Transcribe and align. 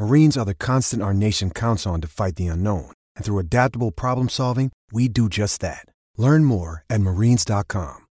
Marines 0.00 0.38
are 0.38 0.46
the 0.46 0.54
constant 0.54 1.02
our 1.02 1.12
nation 1.12 1.50
counts 1.50 1.86
on 1.86 2.00
to 2.00 2.08
fight 2.08 2.36
the 2.36 2.46
unknown. 2.46 2.90
And 3.16 3.24
through 3.24 3.38
adaptable 3.38 3.90
problem 3.90 4.30
solving, 4.30 4.72
we 4.90 5.08
do 5.08 5.28
just 5.28 5.60
that. 5.60 5.84
Learn 6.16 6.42
more 6.42 6.84
at 6.88 7.02
marines.com. 7.02 8.06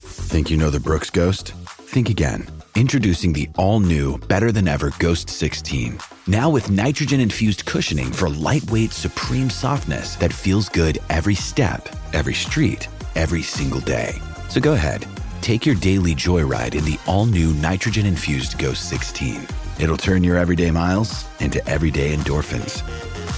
Think 0.00 0.50
you 0.50 0.56
know 0.56 0.70
the 0.70 0.80
Brooks 0.80 1.10
Ghost? 1.10 1.52
Think 1.92 2.08
again. 2.08 2.46
Introducing 2.76 3.34
the 3.34 3.50
all 3.56 3.80
new, 3.80 4.16
better 4.16 4.50
than 4.52 4.68
ever 4.68 4.90
Ghost 4.98 5.28
16. 5.28 5.98
Now 6.28 6.48
with 6.48 6.70
nitrogen 6.70 7.20
infused 7.20 7.66
cushioning 7.66 8.10
for 8.10 8.30
lightweight, 8.30 8.92
supreme 8.92 9.50
softness 9.50 10.16
that 10.16 10.32
feels 10.32 10.70
good 10.70 10.98
every 11.10 11.34
step, 11.34 11.90
every 12.14 12.32
street, 12.32 12.88
every 13.16 13.42
single 13.42 13.80
day. 13.80 14.14
So 14.48 14.62
go 14.62 14.72
ahead, 14.72 15.06
take 15.42 15.66
your 15.66 15.74
daily 15.74 16.14
joyride 16.14 16.74
in 16.74 16.86
the 16.86 16.98
all 17.06 17.26
new 17.26 17.52
nitrogen 17.54 18.06
infused 18.06 18.56
Ghost 18.56 18.88
16. 18.88 19.46
It'll 19.80 19.96
turn 19.96 20.24
your 20.24 20.36
everyday 20.36 20.70
miles 20.70 21.24
into 21.40 21.66
everyday 21.68 22.14
endorphins. 22.14 22.82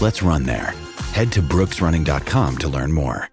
Let's 0.00 0.22
run 0.22 0.44
there. 0.44 0.74
Head 1.12 1.33
to 1.33 1.42
brooksrunning.com 1.42 2.58
to 2.58 2.69
learn 2.69 2.92
more. 2.92 3.28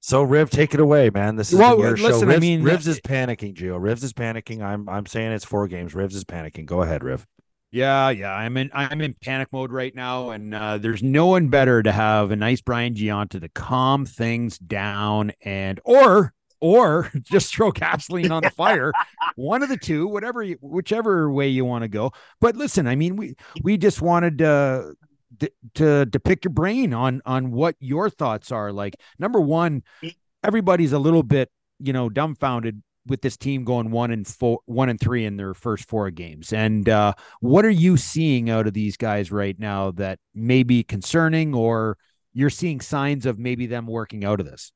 So 0.00 0.22
Riv, 0.22 0.50
take 0.50 0.74
it 0.74 0.80
away, 0.80 1.08
man. 1.08 1.36
This 1.36 1.52
is 1.52 1.58
Well, 1.58 1.78
your 1.78 1.96
show. 1.96 2.08
listen, 2.08 2.28
I 2.30 2.34
Rivs, 2.36 2.40
mean, 2.40 2.62
Rivs 2.62 2.86
uh, 2.86 2.90
is 2.90 3.00
panicking, 3.00 3.54
Gio. 3.54 3.80
Rivs 3.80 4.04
is 4.04 4.12
panicking. 4.12 4.62
I'm 4.62 4.86
I'm 4.88 5.06
saying 5.06 5.32
it's 5.32 5.46
four 5.46 5.66
games. 5.66 5.94
Rivs 5.94 6.12
is 6.14 6.24
panicking. 6.24 6.66
Go 6.66 6.82
ahead, 6.82 7.02
Riv. 7.02 7.26
Yeah, 7.74 8.10
yeah. 8.10 8.32
I'm 8.32 8.56
in 8.56 8.70
I'm 8.72 9.00
in 9.00 9.14
panic 9.14 9.48
mode 9.50 9.72
right 9.72 9.92
now, 9.92 10.30
and 10.30 10.54
uh, 10.54 10.78
there's 10.78 11.02
no 11.02 11.26
one 11.26 11.48
better 11.48 11.82
to 11.82 11.90
have 11.90 12.30
a 12.30 12.36
nice 12.36 12.60
Brian 12.60 12.94
Gionta 12.94 13.40
to 13.40 13.48
calm 13.48 14.06
things 14.06 14.58
down 14.58 15.32
and 15.42 15.80
or 15.84 16.32
or 16.60 17.10
just 17.20 17.52
throw 17.52 17.72
gasoline 17.72 18.30
on 18.30 18.44
the 18.44 18.50
fire. 18.56 18.92
one 19.34 19.64
of 19.64 19.68
the 19.68 19.76
two, 19.76 20.06
whatever, 20.06 20.40
you, 20.44 20.56
whichever 20.60 21.28
way 21.32 21.48
you 21.48 21.64
want 21.64 21.82
to 21.82 21.88
go. 21.88 22.12
But 22.40 22.54
listen, 22.54 22.86
I 22.86 22.94
mean, 22.94 23.16
we 23.16 23.34
we 23.64 23.76
just 23.76 24.00
wanted 24.00 24.40
uh, 24.40 24.92
to 25.40 25.50
to 25.74 26.06
to 26.06 26.20
pick 26.20 26.44
your 26.44 26.52
brain 26.52 26.94
on 26.94 27.22
on 27.26 27.50
what 27.50 27.74
your 27.80 28.08
thoughts 28.08 28.52
are. 28.52 28.70
Like 28.70 28.94
number 29.18 29.40
one, 29.40 29.82
everybody's 30.44 30.92
a 30.92 31.00
little 31.00 31.24
bit 31.24 31.50
you 31.80 31.92
know 31.92 32.08
dumbfounded 32.08 32.84
with 33.06 33.20
this 33.20 33.36
team 33.36 33.64
going 33.64 33.90
one 33.90 34.10
and 34.10 34.26
four, 34.26 34.60
one 34.66 34.88
and 34.88 34.98
three 34.98 35.24
in 35.24 35.36
their 35.36 35.54
first 35.54 35.88
four 35.88 36.10
games. 36.10 36.52
And 36.52 36.88
uh, 36.88 37.14
what 37.40 37.64
are 37.64 37.70
you 37.70 37.96
seeing 37.96 38.50
out 38.50 38.66
of 38.66 38.72
these 38.72 38.96
guys 38.96 39.30
right 39.30 39.58
now 39.58 39.90
that 39.92 40.18
may 40.34 40.62
be 40.62 40.82
concerning, 40.82 41.54
or 41.54 41.98
you're 42.32 42.50
seeing 42.50 42.80
signs 42.80 43.26
of 43.26 43.38
maybe 43.38 43.66
them 43.66 43.86
working 43.86 44.24
out 44.24 44.40
of 44.40 44.46
this? 44.46 44.72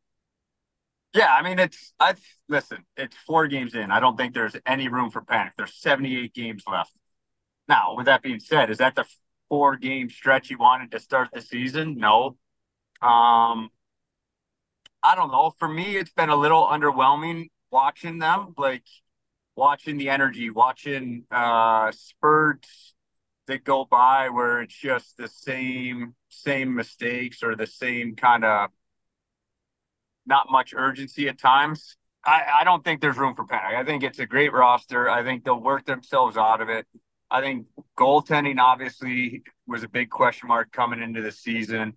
Yeah, 1.15 1.35
I 1.35 1.43
mean 1.43 1.59
it's 1.59 1.95
I 1.99 2.15
listen, 2.49 2.85
it's 2.97 3.17
four 3.17 3.49
games 3.49 3.75
in. 3.75 3.91
I 3.91 3.99
don't 3.99 4.17
think 4.17 4.35
there's 4.35 4.55
any 4.67 4.89
room 4.89 5.11
for 5.11 5.23
panic. 5.23 5.55
There's 5.57 5.75
78 5.75 6.35
games 6.35 6.65
left. 6.71 6.93
Now, 7.67 7.95
with 7.97 8.07
that 8.07 8.23
being 8.23 8.41
said, 8.41 8.71
is 8.71 8.79
that 8.79 8.95
the 8.95 9.05
four 9.49 9.77
game 9.77 10.11
stretch 10.11 10.51
you 10.51 10.59
wanted 10.59 10.91
to 10.93 11.01
start 11.01 11.31
the 11.33 11.41
season? 11.41 11.97
No. 11.97 12.37
Um 13.01 13.71
I 15.03 15.15
don't 15.15 15.31
know. 15.31 15.53
For 15.59 15.69
me, 15.69 15.97
it's 15.97 16.13
been 16.13 16.29
a 16.29 16.37
little 16.37 16.65
underwhelming 16.67 17.49
watching 17.71 18.19
them, 18.19 18.55
like 18.57 18.85
watching 19.57 19.99
the 19.99 20.11
energy, 20.11 20.51
watching 20.51 21.25
uh 21.31 21.91
spurts 21.93 22.95
that 23.47 23.65
go 23.65 23.85
by 23.85 24.29
where 24.29 24.63
it's 24.63 24.75
just 24.79 25.17
the 25.17 25.29
same 25.29 26.15
same 26.29 26.75
mistakes 26.75 27.43
or 27.43 27.57
the 27.57 27.67
same 27.67 28.15
kind 28.15 28.45
of 28.45 28.71
not 30.27 30.51
much 30.51 30.75
urgency 30.77 31.29
at 31.29 31.39
times. 31.39 31.97
I, 32.25 32.43
I 32.61 32.65
don't 32.65 32.85
think 32.85 33.01
there's 33.01 33.17
room 33.17 33.35
for 33.35 33.47
panic. 33.47 33.77
I 33.77 33.85
think 33.85 34.03
it's 34.03 34.19
a 34.19 34.27
great 34.27 34.53
roster. 34.53 35.09
I 35.09 35.25
think 35.25 35.45
they'll 35.45 35.61
work 35.61 35.87
themselves 35.87 36.37
out 36.37 36.61
of 36.61 36.69
it. 36.69 36.87
I 37.31 37.41
think 37.41 37.67
goaltending 37.97 38.59
obviously 38.59 39.43
was 39.67 39.83
a 39.83 39.89
big 39.89 40.11
question 40.11 40.49
mark 40.49 40.71
coming 40.71 41.03
into 41.03 41.23
the 41.23 41.33
season. 41.33 41.97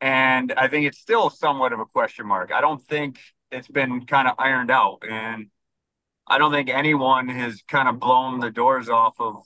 And 0.00 0.52
I 0.52 0.68
think 0.68 0.86
it's 0.86 0.98
still 0.98 1.28
somewhat 1.28 1.74
of 1.74 1.80
a 1.80 1.84
question 1.84 2.26
mark. 2.26 2.52
I 2.52 2.62
don't 2.62 2.82
think 2.82 3.18
it's 3.50 3.68
been 3.68 4.06
kind 4.06 4.28
of 4.28 4.34
ironed 4.38 4.70
out. 4.70 5.02
And 5.08 5.46
I 6.26 6.38
don't 6.38 6.52
think 6.52 6.68
anyone 6.68 7.28
has 7.28 7.62
kind 7.68 7.88
of 7.88 7.98
blown 7.98 8.40
the 8.40 8.50
doors 8.50 8.88
off 8.88 9.14
of 9.20 9.42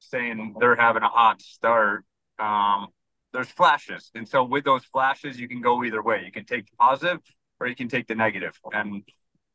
saying 0.00 0.56
they're 0.58 0.76
having 0.76 1.02
a 1.02 1.08
hot 1.08 1.42
start. 1.42 2.04
Um, 2.38 2.88
there's 3.32 3.48
flashes. 3.50 4.10
And 4.14 4.28
so 4.28 4.44
with 4.44 4.64
those 4.64 4.84
flashes, 4.84 5.38
you 5.38 5.48
can 5.48 5.60
go 5.60 5.84
either 5.84 6.02
way. 6.02 6.22
You 6.24 6.32
can 6.32 6.44
take 6.44 6.66
the 6.70 6.76
positive 6.78 7.20
or 7.60 7.66
you 7.66 7.76
can 7.76 7.88
take 7.88 8.06
the 8.06 8.14
negative. 8.14 8.58
And 8.72 9.02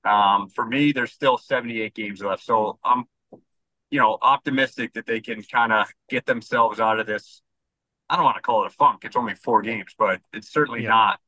um, 0.04 0.50
for 0.50 0.66
me, 0.66 0.92
there's 0.92 1.12
still 1.12 1.38
78 1.38 1.94
games 1.96 2.22
left. 2.22 2.44
So 2.44 2.80
I'm, 2.84 3.06
you 3.90 4.00
know, 4.00 4.18
optimistic 4.22 4.94
that 4.94 5.06
they 5.06 5.22
can 5.22 5.42
kind 5.44 5.74
of 5.74 5.88
get 6.10 6.26
themselves 6.26 6.80
out 6.80 7.00
of 7.00 7.08
this. 7.08 7.42
I 8.10 8.16
don't 8.16 8.26
want 8.26 8.38
to 8.38 8.42
call 8.42 8.64
it 8.64 8.68
a 8.68 8.72
funk. 8.72 9.04
It's 9.04 9.16
only 9.16 9.36
four 9.36 9.62
games, 9.62 9.96
but 9.98 10.22
it's 10.34 10.52
certainly 10.52 10.84
Yeah. 10.84 10.90
not. 10.90 11.20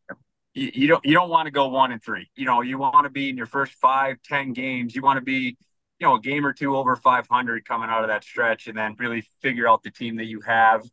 You, 0.57 0.72
you 0.73 0.88
don't 0.88 1.06
you 1.06 1.13
don't 1.13 1.29
want 1.29 1.45
to 1.45 1.51
go 1.51 1.68
one 1.68 1.91
and 1.91 2.01
three. 2.01 2.29
You 2.35 2.45
know, 2.45 2.62
you 2.62 2.79
want 2.79 3.03
to 3.03 3.12
be 3.12 3.29
in 3.29 3.38
your 3.38 3.45
first 3.45 3.73
five, 3.73 4.18
ten 4.23 4.53
games. 4.53 4.95
You 4.95 5.03
want 5.03 5.18
to 5.18 5.23
be, 5.23 5.56
you 6.00 6.07
know, 6.07 6.16
a 6.16 6.19
game 6.19 6.45
or 6.45 6.51
two 6.51 6.75
over 6.75 6.95
500 6.95 7.63
coming 7.63 7.90
out 7.90 8.01
of 8.01 8.07
that 8.07 8.23
stretch, 8.23 8.68
and 8.68 8.75
then 8.75 8.95
really 8.97 9.22
figure 9.41 9.69
out 9.69 9.84
the 9.84 9.91
team 9.91 10.16
that 10.18 10.25
you 10.25 10.41
have. 10.41 10.84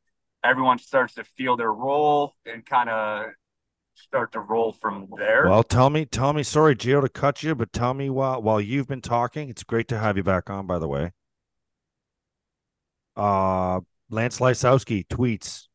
Everyone 0.44 0.78
starts 0.78 1.14
to 1.14 1.24
feel 1.24 1.56
their 1.56 1.72
role 1.72 2.34
and 2.44 2.64
kind 2.66 2.90
of 2.90 3.26
start 3.94 4.32
to 4.32 4.40
roll 4.40 4.72
from 4.72 5.08
there. 5.16 5.48
Well, 5.48 5.62
tell 5.62 5.88
me, 5.88 6.04
tell 6.04 6.34
me. 6.34 6.42
Sorry, 6.42 6.76
Gio, 6.76 7.00
to 7.00 7.08
cut 7.08 7.42
you, 7.42 7.54
but 7.54 7.72
tell 7.72 7.94
me 7.94 8.10
while 8.10 8.42
while 8.42 8.60
you've 8.60 8.88
been 8.88 9.00
talking. 9.00 9.48
It's 9.48 9.64
great 9.64 9.88
to 9.88 9.98
have 9.98 10.18
you 10.18 10.22
back 10.22 10.50
on, 10.50 10.66
by 10.66 10.78
the 10.78 10.88
way. 10.88 11.12
Uh, 13.16 13.80
Lance 14.10 14.40
Lysowski 14.40 15.06
tweets 15.06 15.68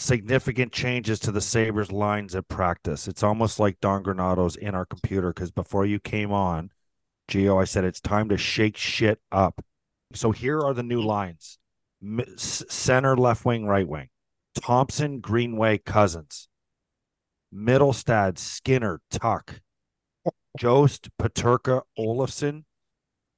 significant 0.00 0.72
changes 0.72 1.18
to 1.20 1.30
the 1.30 1.40
Sabres 1.40 1.92
lines 1.92 2.34
at 2.34 2.48
practice. 2.48 3.06
It's 3.06 3.22
almost 3.22 3.60
like 3.60 3.80
Don 3.80 4.02
Granato's 4.02 4.56
in 4.56 4.74
our 4.74 4.86
computer 4.86 5.32
because 5.32 5.50
before 5.50 5.84
you 5.84 6.00
came 6.00 6.32
on, 6.32 6.70
Gio, 7.30 7.60
I 7.60 7.64
said 7.64 7.84
it's 7.84 8.00
time 8.00 8.28
to 8.30 8.36
shake 8.36 8.76
shit 8.76 9.20
up. 9.30 9.62
So 10.14 10.32
here 10.32 10.60
are 10.60 10.74
the 10.74 10.82
new 10.82 11.02
lines: 11.02 11.58
center, 12.36 13.16
left 13.16 13.44
wing, 13.44 13.66
right 13.66 13.86
wing. 13.86 14.08
Thompson, 14.60 15.20
Greenway, 15.20 15.78
Cozens. 15.78 16.48
Mittelstadt, 17.54 18.38
Skinner, 18.38 19.00
Tuch. 19.10 19.60
Jost, 20.58 21.10
Peterka, 21.16 21.82
Olofsson, 21.96 22.64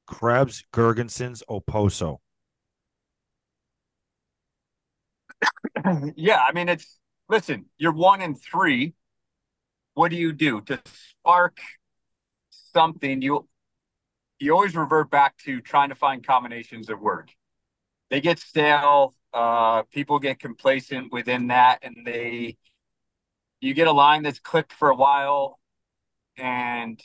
Krebs, 0.06 0.64
Girgensons, 0.72 1.42
Okposo. 1.48 2.18
yeah, 6.16 6.40
I 6.40 6.52
mean, 6.52 6.68
it's 6.68 6.98
listen, 7.28 7.66
you're 7.78 7.92
one 7.92 8.20
in 8.20 8.34
three. 8.34 8.94
What 9.94 10.10
do 10.10 10.16
you 10.16 10.32
do 10.32 10.60
to 10.62 10.80
spark 11.20 11.60
something? 12.50 13.22
You 13.22 13.48
you 14.38 14.52
always 14.52 14.74
revert 14.74 15.10
back 15.10 15.36
to 15.44 15.60
trying 15.60 15.90
to 15.90 15.94
find 15.94 16.26
combinations 16.26 16.86
that 16.88 17.00
work. 17.00 17.30
They 18.10 18.20
get 18.20 18.38
stale. 18.38 19.14
Uh, 19.32 19.82
people 19.84 20.18
get 20.18 20.38
complacent 20.38 21.12
within 21.12 21.48
that, 21.48 21.78
and 21.82 21.96
they 22.04 22.56
you 23.60 23.74
get 23.74 23.86
a 23.86 23.92
line 23.92 24.22
that's 24.22 24.40
clicked 24.40 24.72
for 24.72 24.90
a 24.90 24.96
while, 24.96 25.58
and 26.36 27.00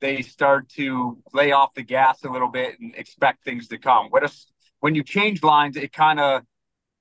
they 0.00 0.22
start 0.22 0.68
to 0.70 1.18
lay 1.32 1.52
off 1.52 1.74
the 1.74 1.82
gas 1.82 2.24
a 2.24 2.30
little 2.30 2.48
bit 2.48 2.78
and 2.80 2.94
expect 2.96 3.44
things 3.44 3.68
to 3.68 3.78
come. 3.78 4.08
What 4.08 4.24
if 4.24 4.36
when 4.80 4.94
you 4.94 5.04
change 5.04 5.42
lines, 5.42 5.76
it 5.76 5.92
kind 5.92 6.20
of 6.20 6.42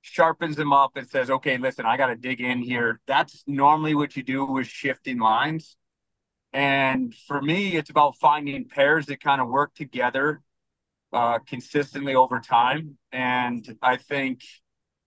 sharpens 0.01 0.55
them 0.55 0.73
up 0.73 0.91
and 0.95 1.09
says, 1.09 1.29
okay, 1.29 1.57
listen, 1.57 1.85
I 1.85 1.97
got 1.97 2.07
to 2.07 2.15
dig 2.15 2.41
in 2.41 2.61
here. 2.61 2.99
That's 3.07 3.43
normally 3.47 3.95
what 3.95 4.15
you 4.15 4.23
do 4.23 4.45
with 4.45 4.67
shifting 4.67 5.19
lines. 5.19 5.77
And 6.53 7.13
for 7.27 7.41
me, 7.41 7.75
it's 7.77 7.89
about 7.89 8.17
finding 8.17 8.67
pairs 8.67 9.05
that 9.05 9.21
kind 9.21 9.39
of 9.39 9.47
work 9.47 9.73
together 9.73 10.41
uh, 11.13 11.39
consistently 11.39 12.15
over 12.15 12.39
time. 12.39 12.97
And 13.11 13.77
I 13.81 13.97
think 13.97 14.41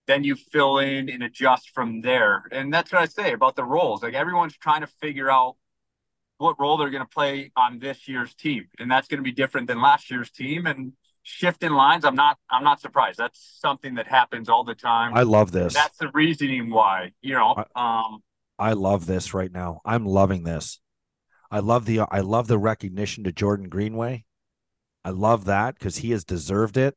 then 0.06 0.25
you 0.25 0.37
fill 0.37 0.79
in 0.79 1.08
and 1.08 1.23
adjust 1.23 1.70
from 1.70 2.00
there. 2.00 2.44
And 2.52 2.73
that's 2.73 2.93
what 2.93 3.02
I 3.02 3.06
say 3.06 3.32
about 3.32 3.56
the 3.56 3.64
roles. 3.64 4.02
Like 4.02 4.14
everyone's 4.14 4.56
trying 4.56 4.82
to 4.82 4.87
figure 4.87 5.31
out 5.31 5.56
what 6.38 6.58
role 6.58 6.76
they're 6.76 6.91
going 6.91 7.02
to 7.02 7.08
play 7.08 7.50
on 7.56 7.79
this 7.79 8.08
year's 8.08 8.35
team. 8.35 8.69
And 8.79 8.91
that's 8.91 9.08
going 9.08 9.19
to 9.19 9.25
be 9.25 9.32
different 9.32 9.67
than 9.67 9.81
last 9.81 10.11
year's 10.11 10.31
team. 10.31 10.67
And 10.67 10.93
shifting 11.25 11.73
lines, 11.73 12.05
I'm 12.05 12.15
not 12.15 12.38
I'm 12.49 12.62
not 12.62 12.81
surprised. 12.81 13.19
That's 13.19 13.59
something 13.61 13.94
that 13.94 14.06
happens 14.06 14.49
all 14.49 14.62
the 14.62 14.75
time. 14.75 15.15
I 15.15 15.23
love 15.23 15.50
this. 15.50 15.75
That's 15.75 15.99
the 15.99 16.11
reasoning 16.15 16.71
why, 16.71 17.12
you 17.21 17.35
know. 17.35 17.65
Um 17.75 18.23
I 18.56 18.75
love 18.75 19.06
this 19.06 19.35
right 19.35 19.50
now. 19.50 19.81
I'm 19.85 20.06
loving 20.06 20.44
this. 20.44 20.79
I 21.50 21.59
love 21.59 21.87
the 21.87 22.00
I 22.00 22.21
love 22.21 22.47
the 22.47 22.59
recognition 22.59 23.25
to 23.25 23.32
Jordan 23.32 23.69
Greenway. 23.69 24.25
I 25.05 25.11
love 25.11 25.47
that 25.47 25.75
because 25.79 25.99
he 25.99 26.12
has 26.12 26.25
deserved 26.25 26.76
it. 26.76 26.94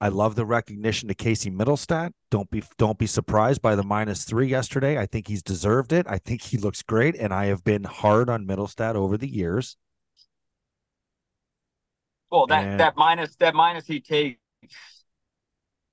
I 0.00 0.08
love 0.08 0.34
the 0.34 0.44
recognition 0.44 1.08
to 1.08 1.14
Casey 1.14 1.50
Mittelstadt. 1.50 2.10
Don't 2.30 2.50
be 2.50 2.62
don't 2.78 2.98
be 2.98 3.06
surprised 3.06 3.62
by 3.62 3.74
the 3.74 3.82
minus 3.82 4.24
three 4.24 4.48
yesterday. 4.48 4.98
I 4.98 5.06
think 5.06 5.28
he's 5.28 5.42
deserved 5.42 5.92
it. 5.92 6.06
I 6.08 6.18
think 6.18 6.42
he 6.42 6.58
looks 6.58 6.82
great, 6.82 7.16
and 7.16 7.32
I 7.32 7.46
have 7.46 7.64
been 7.64 7.84
hard 7.84 8.28
on 8.28 8.46
Mittelstadt 8.46 8.96
over 8.96 9.16
the 9.16 9.28
years. 9.28 9.76
Well, 12.34 12.48
that 12.48 12.64
and... 12.64 12.80
that 12.80 12.96
minus 12.96 13.36
that 13.36 13.54
minus 13.54 13.86
he 13.86 14.00
takes 14.00 14.40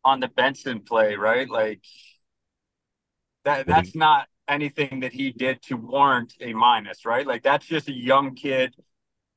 on 0.03 0.19
the 0.19 0.27
Benson 0.27 0.79
play, 0.79 1.15
right? 1.15 1.47
Like 1.47 1.83
that 3.45 3.67
that's 3.67 3.95
not 3.95 4.27
anything 4.47 5.01
that 5.01 5.13
he 5.13 5.31
did 5.31 5.61
to 5.63 5.77
warrant 5.77 6.33
a 6.41 6.53
minus, 6.53 7.05
right? 7.05 7.27
Like 7.27 7.43
that's 7.43 7.67
just 7.67 7.89
a 7.89 7.93
young 7.93 8.33
kid 8.33 8.73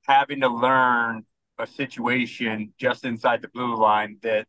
having 0.06 0.40
to 0.40 0.48
learn 0.48 1.26
a 1.58 1.66
situation 1.66 2.72
just 2.78 3.04
inside 3.04 3.42
the 3.42 3.48
blue 3.48 3.76
line 3.76 4.16
that 4.22 4.46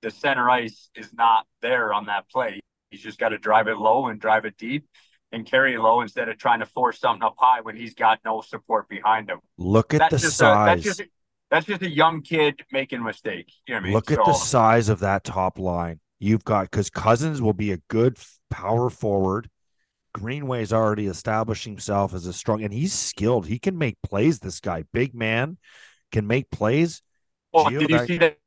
the 0.00 0.10
center 0.10 0.48
ice 0.48 0.88
is 0.96 1.12
not 1.12 1.46
there 1.60 1.92
on 1.92 2.06
that 2.06 2.26
play. 2.30 2.60
He's 2.90 3.02
just 3.02 3.18
got 3.18 3.28
to 3.28 3.38
drive 3.38 3.68
it 3.68 3.76
low 3.76 4.06
and 4.06 4.18
drive 4.18 4.46
it 4.46 4.56
deep 4.56 4.86
and 5.30 5.44
carry 5.44 5.74
it 5.74 5.80
low 5.80 6.00
instead 6.00 6.30
of 6.30 6.38
trying 6.38 6.60
to 6.60 6.66
force 6.66 6.98
something 6.98 7.22
up 7.22 7.34
high 7.38 7.60
when 7.60 7.76
he's 7.76 7.92
got 7.92 8.18
no 8.24 8.40
support 8.40 8.88
behind 8.88 9.28
him. 9.28 9.40
Look 9.58 9.92
at 9.92 9.98
that's 9.98 10.22
the 10.22 10.30
size. 10.30 10.80
A, 10.80 10.82
that's, 10.82 10.98
just, 10.98 11.10
that's 11.52 11.66
just 11.66 11.82
a 11.82 11.88
young 11.88 12.22
kid 12.22 12.62
making 12.72 13.00
a 13.00 13.04
mistake. 13.04 13.52
You 13.68 13.74
know 13.74 13.80
I 13.80 13.82
mean? 13.82 13.92
Look 13.92 14.08
so, 14.08 14.18
at 14.18 14.24
the 14.24 14.32
size 14.32 14.88
of 14.88 15.00
that 15.00 15.22
top 15.22 15.58
line. 15.58 16.00
You've 16.18 16.44
got 16.44 16.70
because 16.70 16.88
Cozens 16.88 17.42
will 17.42 17.52
be 17.52 17.72
a 17.72 17.76
good 17.88 18.16
power 18.48 18.88
forward. 18.88 19.50
Greenway's 20.14 20.72
already 20.72 21.06
established 21.06 21.64
himself 21.64 22.14
as 22.14 22.26
a 22.26 22.32
strong, 22.32 22.62
and 22.62 22.72
he's 22.72 22.94
skilled. 22.94 23.46
He 23.46 23.58
can 23.58 23.76
make 23.76 23.96
plays. 24.02 24.38
This 24.38 24.60
guy, 24.60 24.84
big 24.94 25.14
man, 25.14 25.58
can 26.10 26.26
make 26.26 26.50
plays. 26.50 27.02
Oh, 27.52 27.68
Geo, 27.68 27.80
did 27.80 27.90
you 27.90 27.98
that, 27.98 28.06
see 28.06 28.18
that? 28.18 28.38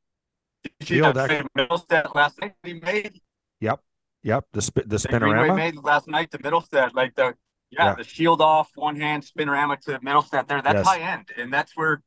Did 0.80 0.90
you 0.90 1.04
see 1.04 1.12
that, 1.12 1.46
Mittelstadt 1.56 2.14
last 2.14 2.40
night 2.40 2.54
he 2.64 2.74
made? 2.74 3.20
Yep, 3.60 3.80
yep. 4.24 4.46
The 4.52 4.62
sp- 4.66 4.86
the 4.86 4.96
spinorama 4.96 5.38
Greenway 5.38 5.56
made 5.56 5.76
last 5.76 6.08
night 6.08 6.32
to 6.32 6.38
Mittelstadt, 6.38 6.94
like 6.94 7.14
the 7.14 7.34
yeah, 7.70 7.84
yeah, 7.84 7.94
the 7.94 8.04
shield 8.04 8.40
off 8.40 8.68
one 8.74 8.96
hand 8.96 9.24
spinorama 9.24 9.80
to 9.82 10.00
Mittelstadt 10.00 10.48
there. 10.48 10.60
That's 10.60 10.78
yes. 10.78 10.86
high 10.86 11.00
end, 11.00 11.26
and 11.36 11.52
that's 11.52 11.76
where 11.76 12.02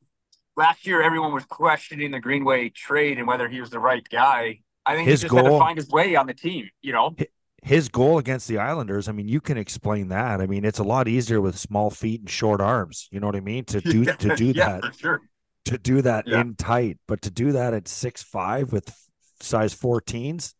last 0.56 0.86
year 0.86 1.02
everyone 1.02 1.32
was 1.32 1.44
questioning 1.44 2.10
the 2.10 2.20
Greenway 2.20 2.70
trade 2.70 3.18
and 3.18 3.26
whether 3.26 3.48
he 3.48 3.60
was 3.60 3.70
the 3.70 3.78
right 3.78 4.06
guy. 4.08 4.60
I 4.86 4.94
think 4.94 5.08
his 5.08 5.20
he 5.20 5.28
just 5.28 5.30
goal, 5.30 5.44
had 5.44 5.50
to 5.50 5.58
find 5.58 5.78
his 5.78 5.88
way 5.88 6.16
on 6.16 6.26
the 6.26 6.34
team. 6.34 6.68
You 6.82 6.92
know, 6.92 7.14
his 7.62 7.88
goal 7.88 8.18
against 8.18 8.48
the 8.48 8.58
Islanders, 8.58 9.08
I 9.08 9.12
mean, 9.12 9.28
you 9.28 9.40
can 9.40 9.58
explain 9.58 10.08
that. 10.08 10.40
I 10.40 10.46
mean, 10.46 10.64
it's 10.64 10.78
a 10.78 10.84
lot 10.84 11.08
easier 11.08 11.40
with 11.40 11.58
small 11.58 11.90
feet 11.90 12.20
and 12.20 12.30
short 12.30 12.60
arms. 12.60 13.08
You 13.10 13.20
know 13.20 13.26
what 13.26 13.36
I 13.36 13.40
mean? 13.40 13.64
To 13.66 13.80
do 13.80 14.04
to 14.18 14.36
do 14.36 14.46
yeah, 14.46 14.80
that, 14.80 14.94
sure. 14.96 15.20
To 15.66 15.78
do 15.78 16.02
that 16.02 16.26
yeah. 16.26 16.40
in 16.40 16.54
tight, 16.54 16.98
but 17.06 17.22
to 17.22 17.30
do 17.30 17.52
that 17.52 17.74
at 17.74 17.86
six 17.86 18.22
five 18.22 18.72
with 18.72 18.92
size 19.40 19.74
14s, 19.74 20.54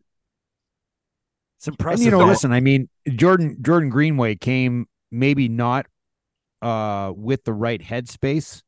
it's 1.58 1.69
impressive. 1.69 2.06
And, 2.06 2.12
you 2.12 2.19
know, 2.19 2.26
listen, 2.26 2.52
I 2.52 2.60
mean, 2.60 2.88
Jordan 3.08 3.58
Jordan 3.62 3.88
Greenway 3.88 4.37
came 4.37 4.87
maybe 5.10 5.48
not 5.48 5.87
uh 6.62 7.12
with 7.16 7.44
the 7.44 7.52
right 7.52 7.81
headspace. 7.81 8.62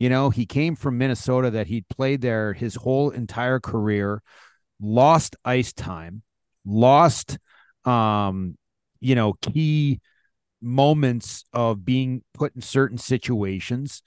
You 0.00 0.08
know, 0.08 0.30
he 0.30 0.46
came 0.46 0.74
from 0.76 0.96
Minnesota 0.98 1.50
that 1.50 1.66
he'd 1.66 1.88
played 1.88 2.22
there 2.22 2.54
his 2.54 2.74
whole 2.74 3.10
entire 3.10 3.60
career, 3.60 4.22
lost 4.80 5.36
ice 5.44 5.74
time, 5.74 6.22
lost 6.64 7.38
um, 7.84 8.56
you 9.00 9.14
know, 9.14 9.34
key 9.34 10.00
moments 10.62 11.44
of 11.52 11.84
being 11.84 12.22
put 12.32 12.54
in 12.56 12.62
certain 12.62 12.98
situations, 12.98 14.02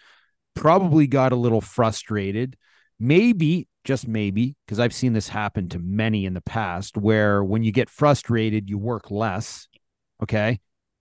probably 0.56 1.06
got 1.06 1.32
a 1.32 1.36
little 1.38 1.62
frustrated. 1.62 2.58
Maybe, 3.00 3.68
just 3.84 4.08
maybe, 4.08 4.56
because 4.66 4.80
I've 4.80 4.94
seen 4.94 5.14
this 5.14 5.28
happen 5.28 5.70
to 5.70 5.80
many 5.80 6.26
in 6.26 6.34
the 6.34 6.42
past 6.42 6.98
where 6.98 7.44
when 7.44 7.64
you 7.64 7.72
get 7.72 7.90
frustrated, 7.90 8.68
you 8.68 8.80
work 8.80 9.12
less. 9.12 9.68
Okay. 10.22 10.60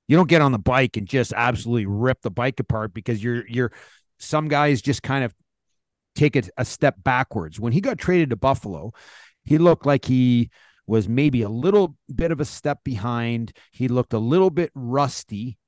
You 0.09 0.17
don't 0.17 0.29
get 0.29 0.43
on 0.43 0.53
the 0.53 0.59
bike 0.59 0.99
and 0.99 1.07
just 1.07 1.33
absolutely 1.35 1.87
rip 1.87 2.21
the 2.23 2.31
bike 2.31 2.61
apart 2.61 2.93
because 2.93 3.23
you're, 3.23 3.47
you're, 3.49 3.73
some 4.23 4.49
guys 4.49 4.81
just 4.81 5.03
kind 5.03 5.25
of 5.25 5.35
take 6.15 6.37
it 6.37 6.49
a 6.57 6.65
step 6.65 6.97
backwards. 7.03 7.59
When 7.59 7.73
he 7.73 7.81
got 7.81 7.99
traded 7.99 8.31
to 8.31 8.37
Buffalo, 8.37 8.93
he 9.45 9.59
looked 9.59 9.87
like 9.87 10.05
he 10.05 10.51
was 10.87 11.09
maybe 11.09 11.43
a 11.43 11.49
little 11.49 11.97
bit 12.15 12.31
of 12.31 12.41
a 12.41 12.45
step 12.45 12.85
behind. 12.85 13.53
He 13.73 13.89
looked 13.89 14.13
a 14.13 14.19
little 14.19 14.51
bit 14.51 14.71
rusty. 14.75 15.59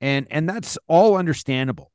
And 0.00 0.26
and 0.30 0.48
that's 0.48 0.78
all 0.88 1.16
understandable. 1.16 1.92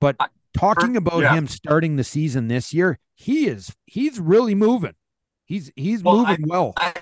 But 0.00 0.16
talking 0.52 0.96
about 0.96 1.22
yeah. 1.22 1.34
him 1.34 1.46
starting 1.46 1.96
the 1.96 2.04
season 2.04 2.48
this 2.48 2.74
year, 2.74 2.98
he 3.14 3.46
is 3.46 3.74
he's 3.86 4.20
really 4.20 4.54
moving. 4.54 4.94
He's 5.46 5.72
he's 5.74 6.02
well, 6.02 6.18
moving 6.18 6.44
I, 6.44 6.48
well. 6.48 6.72
I, 6.76 6.94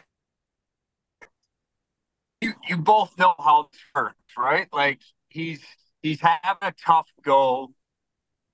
you 2.41 2.53
you 2.69 2.77
both 2.79 3.17
know 3.19 3.35
how 3.39 3.63
it 3.63 3.79
hurts, 3.95 4.17
right? 4.39 4.69
Like 4.73 5.01
he's 5.29 5.61
he's 6.03 6.21
having 6.21 6.59
a 6.63 6.73
tough 6.73 7.09
go 7.23 7.73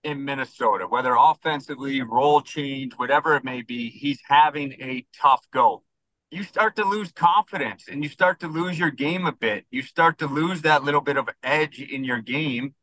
in 0.09 0.25
Minnesota, 0.25 0.87
whether 0.89 1.15
offensively, 1.15 2.03
role 2.03 2.41
change, 2.41 2.95
whatever 2.95 3.37
it 3.37 3.45
may 3.45 3.63
be, 3.63 3.91
he's 3.91 4.21
having 4.27 4.73
a 4.81 5.07
tough 5.21 5.47
go 5.53 5.85
you 6.31 6.43
start 6.43 6.77
to 6.77 6.85
lose 6.85 7.11
confidence 7.13 7.87
and 7.89 8.03
you 8.03 8.09
start 8.09 8.41
to 8.41 8.49
lose 8.49 8.79
your 8.79 8.91
game 8.91 9.27
a 9.27 9.33
bit. 9.33 9.65
You 9.71 9.83
start 9.83 10.19
to 10.19 10.27
lose 10.27 10.63
that 10.63 10.85
little 10.85 11.01
bit 11.01 11.17
of 11.17 11.29
edge 11.43 11.81
in 11.81 12.05
your 12.05 12.21
game, 12.21 12.75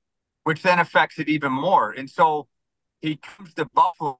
which 0.43 0.63
then 0.63 0.79
affects 0.79 1.19
it 1.19 1.29
even 1.29 1.51
more. 1.51 1.91
And 1.91 2.09
so 2.09 2.47
he 3.01 3.17
comes 3.17 3.53
to 3.55 3.65
Buffalo, 3.73 4.19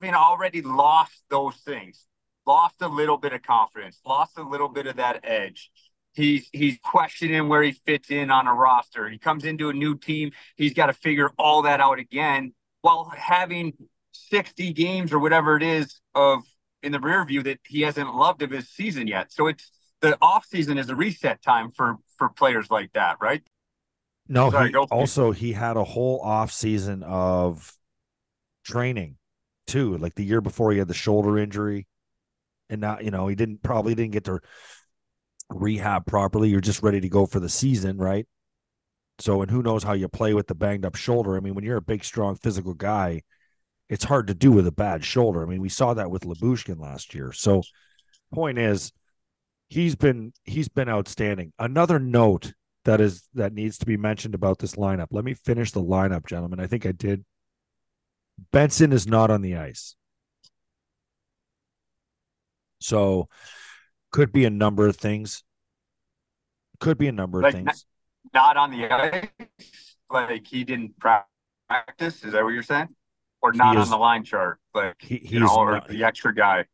having 0.00 0.14
already 0.14 0.62
lost 0.62 1.24
those 1.28 1.56
things, 1.56 2.06
lost 2.46 2.76
a 2.80 2.88
little 2.88 3.18
bit 3.18 3.34
of 3.34 3.42
confidence, 3.42 4.00
lost 4.06 4.38
a 4.38 4.42
little 4.42 4.68
bit 4.68 4.86
of 4.86 4.96
that 4.96 5.20
edge. 5.22 5.70
He's 6.16 6.48
he's 6.52 6.78
questioning 6.82 7.48
where 7.48 7.62
he 7.62 7.72
fits 7.72 8.10
in 8.10 8.30
on 8.30 8.46
a 8.46 8.54
roster. 8.54 9.08
He 9.08 9.18
comes 9.18 9.44
into 9.44 9.68
a 9.68 9.74
new 9.74 9.96
team. 9.98 10.32
He's 10.56 10.72
got 10.72 10.86
to 10.86 10.94
figure 10.94 11.30
all 11.38 11.62
that 11.62 11.78
out 11.80 11.98
again 11.98 12.54
while 12.80 13.12
having 13.14 13.74
60 14.12 14.72
games 14.72 15.12
or 15.12 15.18
whatever 15.18 15.56
it 15.56 15.62
is 15.62 16.00
of 16.14 16.42
in 16.82 16.92
the 16.92 17.00
rear 17.00 17.22
view 17.24 17.42
that 17.42 17.58
he 17.66 17.82
hasn't 17.82 18.14
loved 18.14 18.40
of 18.40 18.50
his 18.50 18.68
season 18.70 19.06
yet. 19.06 19.30
So 19.30 19.46
it's 19.46 19.70
the 20.00 20.16
off 20.22 20.46
season 20.46 20.78
is 20.78 20.88
a 20.88 20.96
reset 20.96 21.42
time 21.42 21.70
for 21.70 21.96
for 22.16 22.30
players 22.30 22.70
like 22.70 22.92
that, 22.94 23.18
right? 23.20 23.42
No, 24.28 24.50
Sorry, 24.50 24.70
he, 24.70 24.76
also 24.76 25.32
he 25.32 25.52
had 25.52 25.76
a 25.76 25.84
whole 25.84 26.20
off 26.20 26.50
season 26.50 27.02
of 27.02 27.76
training 28.64 29.18
too. 29.66 29.98
Like 29.98 30.14
the 30.14 30.24
year 30.24 30.40
before, 30.40 30.72
he 30.72 30.78
had 30.78 30.88
the 30.88 30.94
shoulder 30.94 31.38
injury, 31.38 31.86
and 32.70 32.80
now 32.80 33.00
you 33.00 33.10
know 33.10 33.28
he 33.28 33.34
didn't 33.34 33.62
probably 33.62 33.94
didn't 33.94 34.12
get 34.12 34.24
to 34.24 34.40
rehab 35.50 36.06
properly. 36.06 36.48
You're 36.48 36.60
just 36.60 36.82
ready 36.82 37.00
to 37.00 37.08
go 37.08 37.26
for 37.26 37.40
the 37.40 37.48
season, 37.48 37.98
right? 37.98 38.26
So, 39.18 39.42
and 39.42 39.50
who 39.50 39.62
knows 39.62 39.82
how 39.82 39.94
you 39.94 40.08
play 40.08 40.34
with 40.34 40.46
the 40.46 40.54
banged 40.54 40.84
up 40.84 40.94
shoulder? 40.94 41.36
I 41.36 41.40
mean, 41.40 41.54
when 41.54 41.64
you're 41.64 41.78
a 41.78 41.82
big, 41.82 42.04
strong, 42.04 42.36
physical 42.36 42.74
guy, 42.74 43.22
it's 43.88 44.04
hard 44.04 44.26
to 44.26 44.34
do 44.34 44.52
with 44.52 44.66
a 44.66 44.72
bad 44.72 45.04
shoulder. 45.04 45.42
I 45.42 45.46
mean, 45.46 45.60
we 45.60 45.68
saw 45.68 45.94
that 45.94 46.10
with 46.10 46.24
Lyubushkin 46.24 46.80
last 46.80 47.14
year. 47.14 47.32
So, 47.32 47.62
point 48.32 48.58
is, 48.58 48.92
he's 49.68 49.96
been 49.96 50.32
he's 50.44 50.68
been 50.68 50.88
outstanding. 50.88 51.52
Another 51.58 51.98
note 51.98 52.52
that 52.84 53.00
is 53.00 53.28
that 53.34 53.52
needs 53.52 53.78
to 53.78 53.86
be 53.86 53.96
mentioned 53.96 54.34
about 54.34 54.58
this 54.58 54.74
lineup. 54.74 55.08
Let 55.10 55.24
me 55.24 55.34
finish 55.34 55.72
the 55.72 55.82
lineup, 55.82 56.26
gentlemen. 56.26 56.60
I 56.60 56.66
think 56.66 56.84
I 56.84 56.92
did. 56.92 57.24
Benson 58.52 58.92
is 58.92 59.06
not 59.06 59.30
on 59.30 59.40
the 59.40 59.56
ice. 59.56 59.96
So 62.80 63.28
could 64.16 64.32
be 64.32 64.46
a 64.46 64.50
number 64.50 64.88
of 64.88 64.96
things. 64.96 65.44
Could 66.80 66.96
be 66.96 67.06
a 67.06 67.12
number 67.12 67.42
like, 67.42 67.52
of 67.52 67.60
things. 67.60 67.84
Not 68.32 68.56
on 68.56 68.70
the 68.70 68.86
ice. 68.90 69.28
Like 70.08 70.46
he 70.46 70.64
didn't 70.64 70.98
practice. 70.98 72.24
Is 72.24 72.32
that 72.32 72.42
what 72.42 72.54
you're 72.54 72.62
saying? 72.62 72.88
or 73.42 73.52
not 73.52 73.76
is- 73.76 73.82
on 73.84 73.90
the 73.90 73.98
line 73.98 74.24
chart, 74.24 74.58
like 74.74 74.94
He, 75.00 75.16
he's 75.18 75.32
you 75.32 75.40
know, 75.40 75.54
or 75.54 75.72
not, 75.72 75.88
the 75.88 76.02
extra 76.04 76.34
guy. 76.34 76.64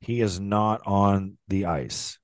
he 0.00 0.22
is 0.22 0.40
not 0.40 0.80
on 0.86 1.36
the 1.48 1.66
ice. 1.66 2.18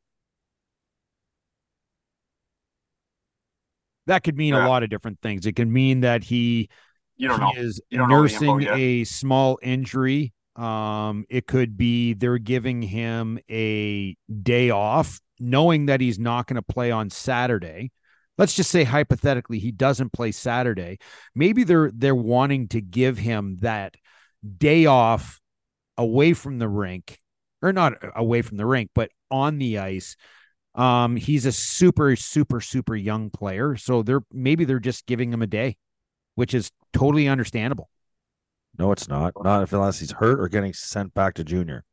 That 4.07 4.25
could 4.25 4.37
mean 4.37 4.55
Yeah. 4.55 4.67
a 4.67 4.69
lot 4.69 4.83
of 4.83 4.89
different 4.89 5.21
things. 5.21 5.45
It 5.45 5.55
can 5.55 5.71
mean 5.71 6.01
that 6.01 6.25
he 6.25 6.71
You 7.17 7.29
don't 7.29 7.41
he 7.43 7.55
know. 7.55 7.61
is 7.61 7.81
You 7.91 7.99
don't 7.99 8.09
know 8.09 8.27
the 8.27 8.33
info 8.33 8.55
nursing 8.59 8.75
a 8.75 9.05
small 9.05 9.59
injury. 9.63 10.33
Um, 10.57 11.25
it 11.31 11.47
could 11.47 11.77
be 11.77 12.13
they're 12.15 12.39
giving 12.39 12.83
him 12.83 13.39
a 13.51 14.17
day 14.43 14.71
off, 14.71 15.21
knowing 15.41 15.87
that 15.87 16.01
he's 16.01 16.19
not 16.19 16.47
going 16.47 16.57
to 16.57 16.63
play 16.63 16.91
on 16.91 17.11
Saturday. 17.11 17.91
Let's 18.39 18.55
just 18.55 18.71
say 18.71 18.85
hypothetically 18.85 19.59
he 19.59 19.73
doesn't 19.73 20.13
play 20.13 20.33
Saturday. 20.33 20.99
Maybe 21.35 21.65
they're 21.65 21.91
they're 21.95 22.15
wanting 22.15 22.69
to 22.69 22.81
give 22.81 23.19
him 23.19 23.59
that 23.61 23.95
day 24.59 24.87
off 24.87 25.41
away 25.97 26.33
from 26.33 26.59
the 26.59 26.69
rink, 26.69 27.19
or 27.63 27.73
not 27.73 27.95
away 28.17 28.43
from 28.43 28.57
the 28.57 28.67
rink, 28.67 28.91
but 28.95 29.11
on 29.31 29.59
the 29.59 29.79
ice. 29.79 30.17
Um, 30.75 31.17
he's 31.17 31.45
a 31.45 31.53
super, 31.53 32.17
super, 32.17 32.61
super 32.61 32.97
young 32.97 33.29
player, 33.31 33.77
so 33.77 34.03
they're 34.03 34.25
maybe 34.33 34.65
they're 34.65 34.81
just 34.81 35.07
giving 35.07 35.33
him 35.33 35.43
a 35.43 35.47
day, 35.47 35.77
which 36.35 36.55
is 36.55 36.71
totally 36.93 37.29
understandable. 37.29 37.91
No, 38.79 38.91
it's 38.93 39.09
not. 39.09 39.33
Not 39.43 39.63
if 39.63 39.73
unless 39.73 39.99
he's 39.99 40.13
hurt 40.13 40.41
or 40.41 40.49
getting 40.49 40.73
sent 40.73 41.15
back 41.15 41.35
to 41.35 41.45
junior. 41.45 41.85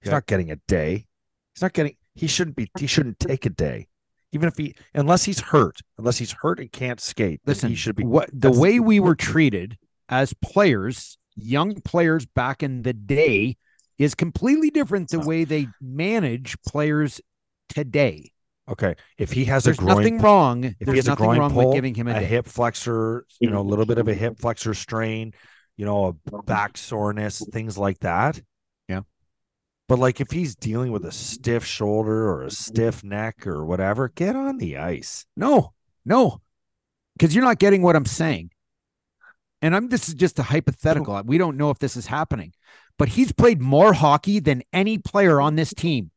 He's 0.00 0.08
Okay. 0.08 0.14
not 0.16 0.26
getting 0.26 0.50
a 0.50 0.56
day. 0.68 1.06
He's 1.54 1.62
not 1.62 1.72
getting. 1.72 1.96
He 2.14 2.26
shouldn't 2.26 2.56
be. 2.56 2.70
He 2.78 2.86
shouldn't 2.86 3.18
take 3.18 3.46
a 3.46 3.50
day, 3.50 3.88
even 4.32 4.48
if 4.48 4.56
he, 4.56 4.74
unless 4.94 5.24
he's 5.24 5.40
hurt, 5.40 5.78
unless 5.98 6.18
he's 6.18 6.32
hurt 6.32 6.60
and 6.60 6.70
can't 6.70 7.00
skate. 7.00 7.40
Listen, 7.46 7.70
he 7.70 7.74
should 7.74 7.96
be. 7.96 8.04
what 8.04 8.28
the 8.32 8.50
way 8.50 8.80
we 8.80 9.00
were 9.00 9.14
treated 9.14 9.78
as 10.08 10.34
players, 10.42 11.18
young 11.36 11.80
players 11.80 12.26
back 12.26 12.62
in 12.62 12.82
the 12.82 12.92
day, 12.92 13.56
is 13.98 14.14
completely 14.14 14.70
different 14.70 15.10
the 15.10 15.20
way 15.20 15.44
they 15.44 15.68
manage 15.80 16.56
players 16.62 17.20
today. 17.68 18.32
Okay, 18.68 18.94
if 19.18 19.32
he 19.32 19.44
has 19.46 19.64
There's 19.64 19.78
a 19.78 19.80
groin, 19.80 19.96
nothing 19.96 20.18
wrong. 20.20 20.64
if 20.64 20.76
he 20.78 20.84
There's 20.84 20.98
has 20.98 21.06
a 21.06 21.10
nothing 21.10 21.24
groin 21.24 21.38
wrong 21.40 21.52
pull, 21.52 21.66
with 21.68 21.74
giving 21.74 21.94
him 21.94 22.06
a, 22.06 22.12
a 22.16 22.20
hip 22.20 22.46
flexor, 22.46 23.26
you 23.40 23.50
know, 23.50 23.60
a 23.60 23.62
little 23.62 23.86
bit 23.86 23.98
of 23.98 24.06
a 24.06 24.14
hip 24.14 24.38
flexor 24.38 24.72
strain, 24.72 25.34
you 25.76 25.84
know, 25.84 26.16
a 26.32 26.42
back 26.42 26.78
soreness, 26.78 27.44
things 27.52 27.76
like 27.76 27.98
that. 28.00 28.40
Yeah. 28.88 29.00
But 29.88 29.98
like 29.98 30.20
if 30.20 30.30
he's 30.30 30.54
dealing 30.54 30.92
with 30.92 31.04
a 31.04 31.12
stiff 31.12 31.64
shoulder 31.64 32.28
or 32.30 32.44
a 32.44 32.50
stiff 32.52 33.02
neck 33.02 33.48
or 33.48 33.66
whatever, 33.66 34.08
get 34.08 34.36
on 34.36 34.58
the 34.58 34.76
ice. 34.76 35.26
No, 35.36 35.72
no, 36.04 36.40
because 37.18 37.34
you're 37.34 37.44
not 37.44 37.58
getting 37.58 37.82
what 37.82 37.96
I'm 37.96 38.06
saying. 38.06 38.50
And 39.60 39.74
I'm 39.74 39.88
this 39.88 40.08
is 40.08 40.14
just 40.14 40.38
a 40.38 40.44
hypothetical. 40.44 41.20
We 41.24 41.36
don't 41.36 41.56
know 41.56 41.70
if 41.70 41.80
this 41.80 41.96
is 41.96 42.06
happening, 42.06 42.52
but 42.96 43.08
he's 43.08 43.32
played 43.32 43.60
more 43.60 43.92
hockey 43.92 44.38
than 44.38 44.62
any 44.72 44.98
player 44.98 45.40
on 45.40 45.56
this 45.56 45.74
team. 45.74 46.11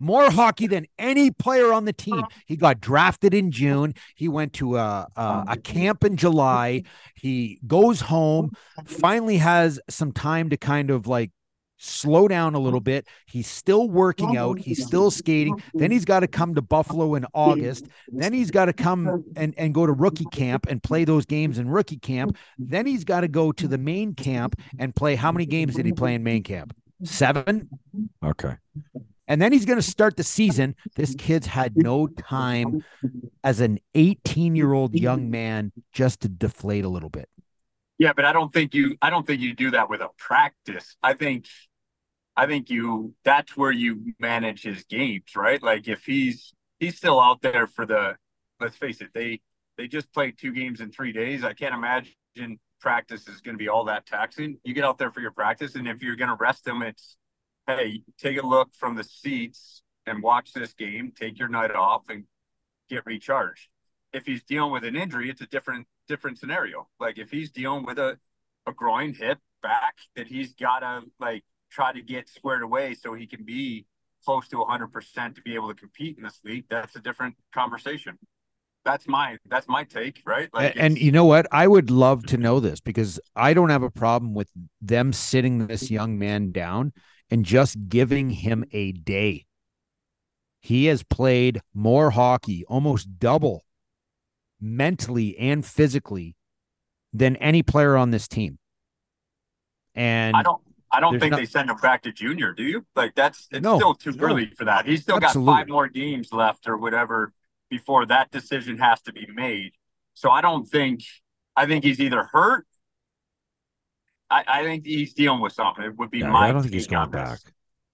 More 0.00 0.30
hockey 0.30 0.66
than 0.66 0.86
any 0.98 1.30
player 1.30 1.72
on 1.72 1.84
the 1.84 1.92
team. 1.92 2.22
He 2.46 2.56
got 2.56 2.80
drafted 2.80 3.32
in 3.32 3.50
June. 3.50 3.94
He 4.16 4.28
went 4.28 4.52
to 4.54 4.76
a, 4.76 5.06
a, 5.16 5.44
a 5.48 5.56
camp 5.56 6.04
in 6.04 6.16
July. 6.16 6.82
He 7.14 7.58
goes 7.66 8.00
home, 8.00 8.50
finally 8.84 9.38
has 9.38 9.80
some 9.88 10.12
time 10.12 10.50
to 10.50 10.56
kind 10.56 10.90
of 10.90 11.06
like 11.06 11.30
slow 11.78 12.28
down 12.28 12.54
a 12.54 12.58
little 12.58 12.80
bit. 12.80 13.06
He's 13.26 13.46
still 13.46 13.88
working 13.88 14.36
out. 14.36 14.58
He's 14.58 14.84
still 14.84 15.10
skating. 15.10 15.60
Then 15.74 15.90
he's 15.90 16.04
got 16.04 16.20
to 16.20 16.26
come 16.26 16.54
to 16.54 16.62
Buffalo 16.62 17.14
in 17.14 17.26
August. 17.34 17.86
Then 18.08 18.32
he's 18.32 18.50
got 18.50 18.66
to 18.66 18.72
come 18.72 19.24
and, 19.36 19.54
and 19.56 19.74
go 19.74 19.86
to 19.86 19.92
rookie 19.92 20.26
camp 20.32 20.66
and 20.68 20.82
play 20.82 21.04
those 21.04 21.26
games 21.26 21.58
in 21.58 21.68
rookie 21.68 21.98
camp. 21.98 22.36
Then 22.58 22.86
he's 22.86 23.04
got 23.04 23.20
to 23.20 23.28
go 23.28 23.52
to 23.52 23.68
the 23.68 23.78
main 23.78 24.14
camp 24.14 24.60
and 24.78 24.94
play. 24.94 25.14
How 25.14 25.30
many 25.32 25.46
games 25.46 25.74
did 25.74 25.86
he 25.86 25.92
play 25.92 26.14
in 26.14 26.22
main 26.22 26.42
camp? 26.42 26.74
Seven. 27.02 27.68
Okay. 28.24 28.56
And 29.26 29.40
then 29.40 29.52
he's 29.52 29.64
going 29.64 29.78
to 29.78 29.82
start 29.82 30.16
the 30.16 30.24
season. 30.24 30.76
This 30.96 31.14
kid's 31.18 31.46
had 31.46 31.76
no 31.76 32.06
time 32.06 32.84
as 33.42 33.60
an 33.60 33.78
18 33.94 34.56
year 34.56 34.72
old 34.72 34.94
young 34.94 35.30
man 35.30 35.72
just 35.92 36.20
to 36.20 36.28
deflate 36.28 36.84
a 36.84 36.88
little 36.88 37.10
bit. 37.10 37.28
Yeah, 37.98 38.12
but 38.12 38.24
I 38.24 38.32
don't 38.32 38.52
think 38.52 38.74
you 38.74 38.96
I 39.00 39.10
don't 39.10 39.26
think 39.26 39.40
you 39.40 39.54
do 39.54 39.70
that 39.70 39.88
with 39.88 40.00
a 40.00 40.08
practice. 40.18 40.96
I 41.02 41.14
think 41.14 41.46
I 42.36 42.46
think 42.46 42.68
you 42.68 43.14
that's 43.24 43.56
where 43.56 43.70
you 43.70 44.14
manage 44.18 44.62
his 44.62 44.84
games, 44.84 45.36
right? 45.36 45.62
Like 45.62 45.86
if 45.86 46.04
he's 46.04 46.52
he's 46.80 46.96
still 46.96 47.20
out 47.20 47.40
there 47.40 47.66
for 47.68 47.86
the 47.86 48.16
let's 48.60 48.76
face 48.76 49.00
it, 49.00 49.10
they 49.14 49.40
they 49.78 49.86
just 49.86 50.12
played 50.12 50.38
two 50.38 50.52
games 50.52 50.80
in 50.80 50.90
3 50.90 51.12
days. 51.12 51.44
I 51.44 51.52
can't 51.52 51.74
imagine 51.74 52.58
practice 52.80 53.28
is 53.28 53.40
going 53.40 53.54
to 53.54 53.58
be 53.58 53.68
all 53.68 53.84
that 53.84 54.06
taxing. 54.06 54.58
You 54.64 54.74
get 54.74 54.84
out 54.84 54.98
there 54.98 55.10
for 55.10 55.20
your 55.20 55.30
practice 55.30 55.76
and 55.76 55.86
if 55.86 56.02
you're 56.02 56.16
going 56.16 56.28
to 56.28 56.36
rest 56.38 56.66
him 56.66 56.82
it's 56.82 57.16
hey, 57.66 58.02
take 58.18 58.42
a 58.42 58.46
look 58.46 58.74
from 58.74 58.94
the 58.94 59.04
seats 59.04 59.82
and 60.06 60.22
watch 60.22 60.52
this 60.52 60.74
game, 60.74 61.12
take 61.18 61.38
your 61.38 61.48
night 61.48 61.70
off 61.70 62.08
and 62.08 62.24
get 62.88 63.06
recharged. 63.06 63.68
If 64.12 64.26
he's 64.26 64.42
dealing 64.44 64.72
with 64.72 64.84
an 64.84 64.96
injury, 64.96 65.30
it's 65.30 65.40
a 65.40 65.46
different 65.46 65.86
different 66.06 66.38
scenario. 66.38 66.88
Like 67.00 67.18
if 67.18 67.30
he's 67.30 67.50
dealing 67.50 67.84
with 67.84 67.98
a, 67.98 68.18
a 68.66 68.72
groin, 68.72 69.14
hip, 69.14 69.38
back, 69.62 69.96
that 70.14 70.28
he's 70.28 70.54
gotta 70.54 71.02
like 71.18 71.42
try 71.70 71.92
to 71.92 72.02
get 72.02 72.28
squared 72.28 72.62
away 72.62 72.94
so 72.94 73.14
he 73.14 73.26
can 73.26 73.44
be 73.44 73.86
close 74.24 74.46
to 74.48 74.60
100% 74.60 75.34
to 75.34 75.42
be 75.42 75.54
able 75.54 75.68
to 75.68 75.74
compete 75.74 76.16
in 76.16 76.22
this 76.22 76.40
league. 76.44 76.64
That's 76.70 76.94
a 76.96 77.00
different 77.00 77.34
conversation. 77.52 78.18
That's 78.84 79.08
my 79.08 79.38
that's 79.48 79.66
my 79.66 79.84
take, 79.84 80.20
right? 80.26 80.48
Like 80.52 80.76
A- 80.76 80.78
and 80.78 80.98
you 80.98 81.10
know 81.10 81.24
what? 81.24 81.46
I 81.50 81.66
would 81.66 81.90
love 81.90 82.26
to 82.26 82.36
know 82.36 82.60
this 82.60 82.80
because 82.80 83.18
I 83.34 83.54
don't 83.54 83.70
have 83.70 83.82
a 83.82 83.90
problem 83.90 84.34
with 84.34 84.50
them 84.80 85.12
sitting 85.12 85.66
this 85.66 85.90
young 85.90 86.18
man 86.18 86.52
down 86.52 86.92
and 87.30 87.44
just 87.44 87.88
giving 87.88 88.30
him 88.30 88.64
a 88.72 88.92
day. 88.92 89.46
He 90.60 90.86
has 90.86 91.02
played 91.02 91.60
more 91.74 92.10
hockey, 92.10 92.64
almost 92.68 93.18
double 93.18 93.62
mentally 94.60 95.36
and 95.38 95.64
physically 95.64 96.36
than 97.12 97.36
any 97.36 97.62
player 97.62 97.96
on 97.96 98.10
this 98.10 98.26
team. 98.26 98.58
And 99.94 100.36
I 100.36 100.42
don't 100.42 100.62
I 100.90 101.00
don't 101.00 101.18
think 101.18 101.32
no- 101.32 101.36
they 101.36 101.44
send 101.44 101.68
him 101.70 101.76
back 101.76 102.02
to 102.02 102.12
junior, 102.12 102.52
do 102.52 102.62
you? 102.62 102.86
Like 102.96 103.14
that's 103.14 103.46
it's 103.50 103.62
No, 103.62 103.76
still 103.78 103.94
too 103.94 104.12
no. 104.12 104.24
early 104.26 104.50
for 104.56 104.64
that. 104.64 104.86
He's 104.86 105.02
still 105.02 105.16
Absolutely. 105.16 105.52
got 105.52 105.58
five 105.58 105.68
more 105.68 105.88
games 105.88 106.32
left 106.32 106.68
or 106.68 106.76
whatever 106.76 107.32
before 107.68 108.06
that 108.06 108.30
decision 108.30 108.78
has 108.78 109.00
to 109.02 109.12
be 109.12 109.26
made. 109.34 109.72
So 110.14 110.30
I 110.30 110.40
don't 110.40 110.64
think 110.64 111.00
I 111.56 111.66
think 111.66 111.84
he's 111.84 112.00
either 112.00 112.24
hurt. 112.32 112.66
I, 114.30 114.44
I 114.46 114.62
think 114.64 114.86
he's 114.86 115.12
dealing 115.14 115.40
with 115.40 115.52
something. 115.52 115.84
It 115.84 115.96
would 115.98 116.10
be 116.10 116.18
Yeah, 116.20 116.30
my 116.30 116.48
I 116.48 116.52
don't 116.52 116.62
think 116.62 116.74
he's 116.74 116.86
take 116.86 116.96
going 116.96 117.10
back. 117.10 117.40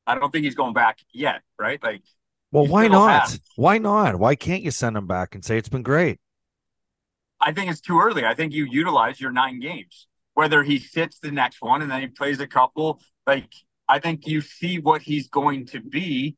I 0.06 0.14
don't 0.14 0.30
think 0.30 0.44
he's 0.44 0.54
going 0.54 0.72
back 0.74 0.98
yet, 1.12 1.42
right? 1.58 1.82
Like 1.82 2.02
Well, 2.52 2.66
why 2.66 2.88
not? 2.88 3.30
have- 3.30 3.40
Why 3.56 3.78
not? 3.78 4.16
Why 4.18 4.34
can't 4.34 4.62
you 4.62 4.70
send 4.70 4.96
him 4.96 5.06
back 5.06 5.34
and 5.34 5.44
say 5.44 5.58
it's 5.58 5.68
been 5.68 5.82
great? 5.82 6.18
I 7.40 7.52
think 7.52 7.70
it's 7.70 7.80
too 7.80 7.98
early. 8.00 8.24
I 8.24 8.34
think 8.34 8.52
you 8.52 8.66
utilize 8.66 9.20
your 9.20 9.32
nine 9.32 9.60
games. 9.60 10.06
Whether 10.34 10.62
he 10.62 10.78
sits 10.78 11.18
the 11.18 11.30
next 11.30 11.60
one 11.60 11.82
and 11.82 11.90
then 11.90 12.00
he 12.00 12.06
plays 12.06 12.38
a 12.40 12.46
couple, 12.46 13.00
like 13.26 13.52
I 13.88 13.98
think 13.98 14.26
you 14.26 14.40
see 14.40 14.78
what 14.78 15.02
he's 15.02 15.28
going 15.28 15.66
to 15.66 15.80
be 15.80 16.36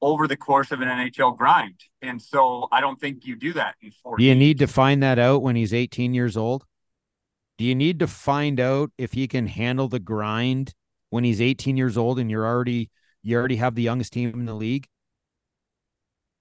over 0.00 0.26
the 0.28 0.36
course 0.36 0.70
of 0.70 0.80
an 0.80 0.88
NHL 0.88 1.36
grind. 1.36 1.80
And 2.02 2.20
so 2.20 2.68
I 2.72 2.80
don't 2.80 3.00
think 3.00 3.24
you 3.26 3.36
do 3.36 3.52
that 3.54 3.74
in 3.82 3.90
four. 4.02 4.16
do 4.16 4.24
you 4.24 4.30
games. 4.30 4.38
need 4.38 4.58
to 4.58 4.66
find 4.66 5.02
that 5.02 5.18
out 5.18 5.42
when 5.42 5.56
he's 5.56 5.72
18 5.74 6.14
years 6.14 6.36
old? 6.36 6.64
Do 7.58 7.64
you 7.64 7.74
need 7.74 8.00
to 8.00 8.06
find 8.06 8.58
out 8.58 8.90
if 8.98 9.12
he 9.12 9.28
can 9.28 9.46
handle 9.46 9.88
the 9.88 10.00
grind 10.00 10.74
when 11.10 11.24
he's 11.24 11.40
18 11.40 11.76
years 11.76 11.96
old 11.96 12.18
and 12.18 12.30
you're 12.30 12.46
already 12.46 12.90
you 13.22 13.36
already 13.36 13.56
have 13.56 13.74
the 13.74 13.82
youngest 13.82 14.12
team 14.12 14.30
in 14.34 14.44
the 14.44 14.54
league? 14.54 14.86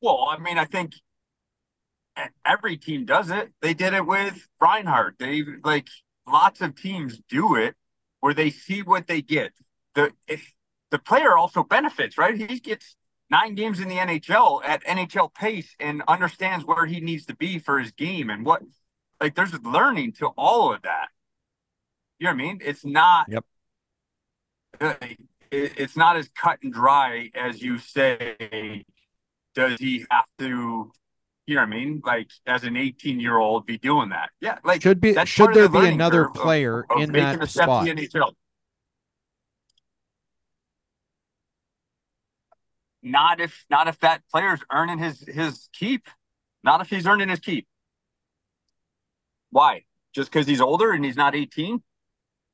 Well, 0.02 0.28
I 0.30 0.38
mean, 0.38 0.58
I 0.58 0.66
think 0.66 0.94
every 2.46 2.78
team 2.78 3.06
does 3.06 3.30
it. 3.30 3.54
They 3.62 3.74
did 3.74 3.94
it 3.94 4.06
with 4.06 4.48
Reinhart. 4.60 5.16
They 5.20 5.44
like 5.64 5.88
lots 6.28 6.62
of 6.62 6.76
teams 6.76 7.20
do 7.30 7.56
it 7.56 7.76
where 8.20 8.34
they 8.34 8.50
see 8.50 8.82
what 8.82 9.08
they 9.08 9.22
get. 9.22 9.54
The 9.96 10.12
if, 10.28 10.54
the 10.92 11.00
player 11.00 11.38
also 11.38 11.64
benefits, 11.64 12.18
right? 12.18 12.36
He 12.36 12.60
gets 12.60 12.96
nine 13.30 13.56
games 13.56 13.80
in 13.80 13.88
the 13.88 13.96
NHL 13.96 14.64
at 14.64 14.84
NHL 14.84 15.34
pace 15.34 15.76
and 15.80 16.04
understands 16.08 16.66
where 16.66 16.86
he 16.86 17.00
needs 17.00 17.26
to 17.28 17.36
be 17.36 17.60
for 17.60 17.80
his 17.80 17.92
game 17.92 18.30
and 18.30 18.46
what 18.46 18.62
like 19.24 19.36
there's 19.36 19.54
learning 19.64 20.12
to 20.12 20.28
all 20.38 20.74
of 20.74 20.82
that. 20.82 21.08
You 22.20 22.26
know 22.26 22.32
what 22.32 22.42
I 22.42 22.44
mean? 22.46 22.60
It's 22.62 22.84
not 22.84 23.28
Yep. 23.30 23.46
uh, 24.82 24.94
it- 25.02 25.20
it's 25.52 25.96
not 25.96 26.18
as 26.18 26.28
cut 26.30 26.60
and 26.62 26.74
dry 26.74 27.32
as 27.34 27.62
you 27.62 27.78
say 27.78 28.84
does 29.56 29.80
he 29.80 30.06
have 30.12 30.26
to 30.40 30.92
you 31.46 31.56
know 31.56 31.62
what 31.62 31.68
I 31.68 31.70
mean? 31.72 32.02
Like 32.06 32.32
as 32.46 32.64
an 32.64 32.76
18 32.78 33.20
year 33.20 33.38
old 33.38 33.66
be 33.66 33.78
doing 33.78 34.10
that. 34.10 34.30
Yeah. 34.42 34.60
Like 34.64 34.82
Should 34.82 35.00
be 35.02 35.14
should 35.26 35.54
there 35.54 35.68
the 35.68 35.80
be 35.80 35.88
another 35.88 36.26
curve 36.26 36.36
of- 36.38 36.42
player 36.42 36.86
of 36.90 37.02
in 37.02 37.12
that 37.14 37.42
a 37.42 37.48
step 37.48 37.66
to 37.68 38.08
spot? 38.08 38.36
Not 43.02 43.40
if 43.42 43.66
not 43.70 43.88
if 43.88 44.00
that 44.00 44.22
player's 44.32 44.62
earning 44.72 44.98
his 44.98 45.20
his 45.22 45.70
keep. 45.74 46.08
Not 46.64 46.80
if 46.82 46.90
he's 46.90 47.06
earning 47.06 47.28
his 47.30 47.40
keep. 47.40 47.68
Why? 49.54 49.84
just 50.14 50.32
because 50.32 50.48
he's 50.48 50.62
older 50.62 50.92
and 50.92 51.04
he's 51.04 51.18
not 51.18 51.36
18. 51.36 51.82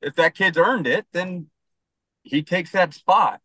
If 0.02 0.16
that 0.16 0.34
kid's 0.34 0.56
earned 0.56 0.86
it, 0.86 1.06
then 1.12 1.48
he 2.22 2.42
takes 2.42 2.72
that 2.72 2.94
spot. 2.94 3.40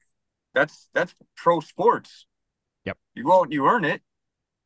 That's 0.54 0.90
that's 0.94 1.14
pro 1.36 1.60
sports. 1.60 2.26
Yep. 2.86 2.98
You 3.14 3.26
go 3.26 3.40
out 3.40 3.44
and 3.44 3.54
you 3.54 3.68
earn 3.68 3.84
it. 3.84 4.02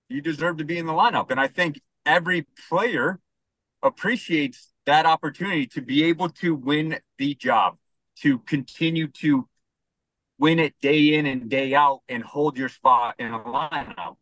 You 0.08 0.22
deserve 0.22 0.58
to 0.58 0.64
be 0.64 0.78
in 0.78 0.86
the 0.86 0.94
lineup. 0.94 1.32
And 1.32 1.40
I 1.40 1.48
think 1.48 1.82
every 2.06 2.46
player 2.70 3.20
appreciates 3.82 4.72
that 4.86 5.06
opportunity 5.06 5.66
to 5.68 5.82
be 5.82 6.04
able 6.06 6.30
to 6.30 6.54
win 6.54 7.00
the 7.18 7.34
job, 7.36 7.78
to 8.22 8.40
continue 8.40 9.08
to 9.08 9.48
win 10.38 10.60
it 10.60 10.76
day 10.82 11.16
in 11.16 11.26
and 11.26 11.50
day 11.50 11.74
out 11.74 12.02
and 12.08 12.24
hold 12.24 12.58
your 12.58 12.70
spot 12.70 13.16
in 13.20 13.34
a 13.34 13.40
lineup. 13.40 14.18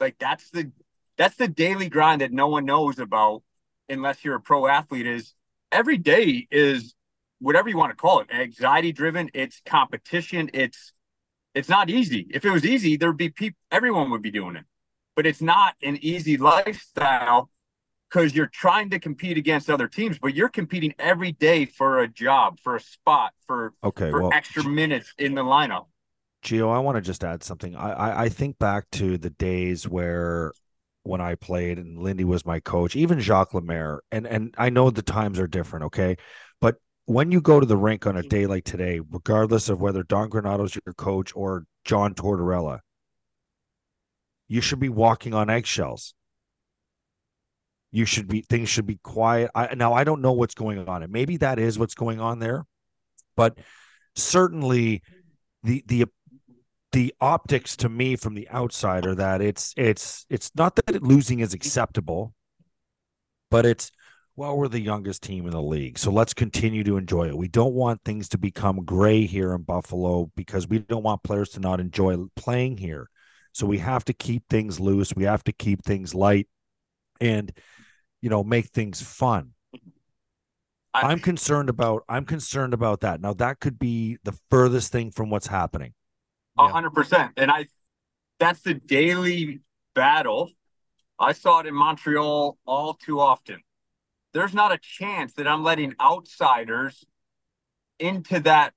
Like 0.00 0.16
that's 0.18 0.50
the 0.50 0.72
that's 1.16 1.36
the 1.36 1.48
daily 1.48 1.88
grind 1.88 2.20
that 2.20 2.32
no 2.32 2.48
one 2.48 2.64
knows 2.64 2.98
about 2.98 3.42
unless 3.90 4.24
you're 4.24 4.36
a 4.36 4.40
pro 4.40 4.66
athlete 4.66 5.06
is 5.06 5.34
every 5.72 5.98
day 5.98 6.46
is 6.50 6.94
whatever 7.40 7.68
you 7.68 7.76
want 7.76 7.90
to 7.90 7.96
call 7.96 8.20
it 8.20 8.28
anxiety 8.32 8.92
driven 8.92 9.30
it's 9.34 9.60
competition 9.66 10.50
it's 10.54 10.92
it's 11.54 11.68
not 11.68 11.90
easy 11.90 12.26
if 12.30 12.44
it 12.44 12.50
was 12.50 12.64
easy 12.64 12.96
there'd 12.96 13.16
be 13.16 13.30
people 13.30 13.58
everyone 13.70 14.10
would 14.10 14.22
be 14.22 14.30
doing 14.30 14.56
it 14.56 14.64
but 15.16 15.26
it's 15.26 15.42
not 15.42 15.74
an 15.82 15.98
easy 16.00 16.36
lifestyle 16.36 17.50
because 18.10 18.34
you're 18.34 18.46
trying 18.46 18.90
to 18.90 18.98
compete 18.98 19.38
against 19.38 19.70
other 19.70 19.86
teams, 19.86 20.18
but 20.18 20.34
you're 20.34 20.48
competing 20.48 20.94
every 20.98 21.32
day 21.32 21.64
for 21.64 22.00
a 22.00 22.08
job, 22.08 22.58
for 22.60 22.76
a 22.76 22.80
spot, 22.80 23.32
for 23.46 23.72
Okay, 23.84 24.10
for 24.10 24.22
well, 24.22 24.30
extra 24.32 24.64
minutes 24.64 25.12
in 25.18 25.34
the 25.34 25.42
lineup. 25.42 25.86
Gio, 26.42 26.74
I 26.74 26.78
want 26.78 26.96
to 26.96 27.02
just 27.02 27.22
add 27.22 27.42
something. 27.44 27.76
I, 27.76 27.92
I 27.92 28.22
I 28.24 28.28
think 28.28 28.58
back 28.58 28.90
to 28.92 29.18
the 29.18 29.30
days 29.30 29.86
where 29.86 30.52
when 31.02 31.20
I 31.20 31.34
played 31.34 31.78
and 31.78 31.98
Lindy 31.98 32.24
was 32.24 32.44
my 32.44 32.60
coach, 32.60 32.96
even 32.96 33.20
Jacques 33.20 33.54
Lemaire, 33.54 34.00
and 34.12 34.26
and 34.26 34.54
I 34.58 34.70
know 34.70 34.90
the 34.90 35.02
times 35.02 35.38
are 35.38 35.46
different, 35.46 35.86
okay, 35.86 36.16
but 36.60 36.76
when 37.06 37.32
you 37.32 37.40
go 37.40 37.58
to 37.58 37.66
the 37.66 37.76
rink 37.76 38.06
on 38.06 38.16
a 38.16 38.20
mm-hmm. 38.20 38.28
day 38.28 38.46
like 38.46 38.64
today, 38.64 39.00
regardless 39.10 39.68
of 39.68 39.80
whether 39.80 40.02
Don 40.02 40.28
Granato's 40.28 40.76
your 40.86 40.94
coach 40.94 41.32
or 41.34 41.64
John 41.84 42.14
Tortorella, 42.14 42.80
you 44.48 44.60
should 44.60 44.80
be 44.80 44.88
walking 44.88 45.34
on 45.34 45.50
eggshells. 45.50 46.14
You 47.92 48.04
should 48.04 48.28
be 48.28 48.42
things 48.42 48.68
should 48.68 48.86
be 48.86 49.00
quiet. 49.02 49.50
I, 49.54 49.74
now 49.74 49.92
I 49.92 50.04
don't 50.04 50.22
know 50.22 50.32
what's 50.32 50.54
going 50.54 50.86
on, 50.86 51.02
and 51.02 51.12
maybe 51.12 51.38
that 51.38 51.58
is 51.58 51.78
what's 51.78 51.94
going 51.94 52.20
on 52.20 52.38
there, 52.38 52.64
but 53.36 53.58
certainly 54.14 55.02
the 55.62 55.82
the 55.86 56.04
the 56.92 57.14
optics 57.20 57.76
to 57.76 57.88
me 57.88 58.16
from 58.16 58.34
the 58.34 58.48
outside 58.50 59.06
are 59.06 59.14
that 59.14 59.40
it's 59.40 59.72
it's 59.76 60.26
it's 60.28 60.50
not 60.56 60.76
that 60.76 61.02
losing 61.02 61.40
is 61.40 61.54
acceptable, 61.54 62.34
but 63.50 63.64
it's 63.64 63.92
well 64.36 64.56
we're 64.56 64.68
the 64.68 64.80
youngest 64.80 65.22
team 65.22 65.44
in 65.46 65.52
the 65.52 65.62
league, 65.62 65.98
so 65.98 66.10
let's 66.10 66.34
continue 66.34 66.82
to 66.84 66.96
enjoy 66.96 67.28
it. 67.28 67.36
We 67.36 67.48
don't 67.48 67.74
want 67.74 68.02
things 68.04 68.28
to 68.30 68.38
become 68.38 68.84
gray 68.84 69.26
here 69.26 69.54
in 69.54 69.62
Buffalo 69.62 70.30
because 70.34 70.66
we 70.66 70.80
don't 70.80 71.04
want 71.04 71.22
players 71.22 71.50
to 71.50 71.60
not 71.60 71.80
enjoy 71.80 72.16
playing 72.34 72.78
here. 72.78 73.08
So 73.52 73.66
we 73.66 73.78
have 73.78 74.04
to 74.06 74.12
keep 74.12 74.44
things 74.48 74.80
loose. 74.80 75.14
We 75.14 75.24
have 75.24 75.44
to 75.44 75.52
keep 75.52 75.84
things 75.84 76.14
light, 76.14 76.48
and 77.20 77.52
you 78.20 78.30
know 78.30 78.42
make 78.42 78.66
things 78.66 79.00
fun. 79.00 79.52
I'm 80.92 81.20
concerned 81.20 81.68
about 81.68 82.02
I'm 82.08 82.24
concerned 82.24 82.74
about 82.74 83.00
that. 83.02 83.20
Now 83.20 83.34
that 83.34 83.60
could 83.60 83.78
be 83.78 84.18
the 84.24 84.36
furthest 84.50 84.90
thing 84.90 85.12
from 85.12 85.30
what's 85.30 85.46
happening. 85.46 85.94
Hundred 86.68 86.90
percent. 86.90 87.32
And 87.36 87.50
I 87.50 87.66
that's 88.38 88.60
the 88.60 88.74
daily 88.74 89.60
battle. 89.94 90.50
I 91.18 91.32
saw 91.32 91.60
it 91.60 91.66
in 91.66 91.74
Montreal 91.74 92.58
all 92.66 92.94
too 92.94 93.20
often. 93.20 93.60
There's 94.32 94.54
not 94.54 94.72
a 94.72 94.78
chance 94.78 95.34
that 95.34 95.46
I'm 95.46 95.62
letting 95.62 95.94
outsiders 96.00 97.04
into 97.98 98.40
that 98.40 98.72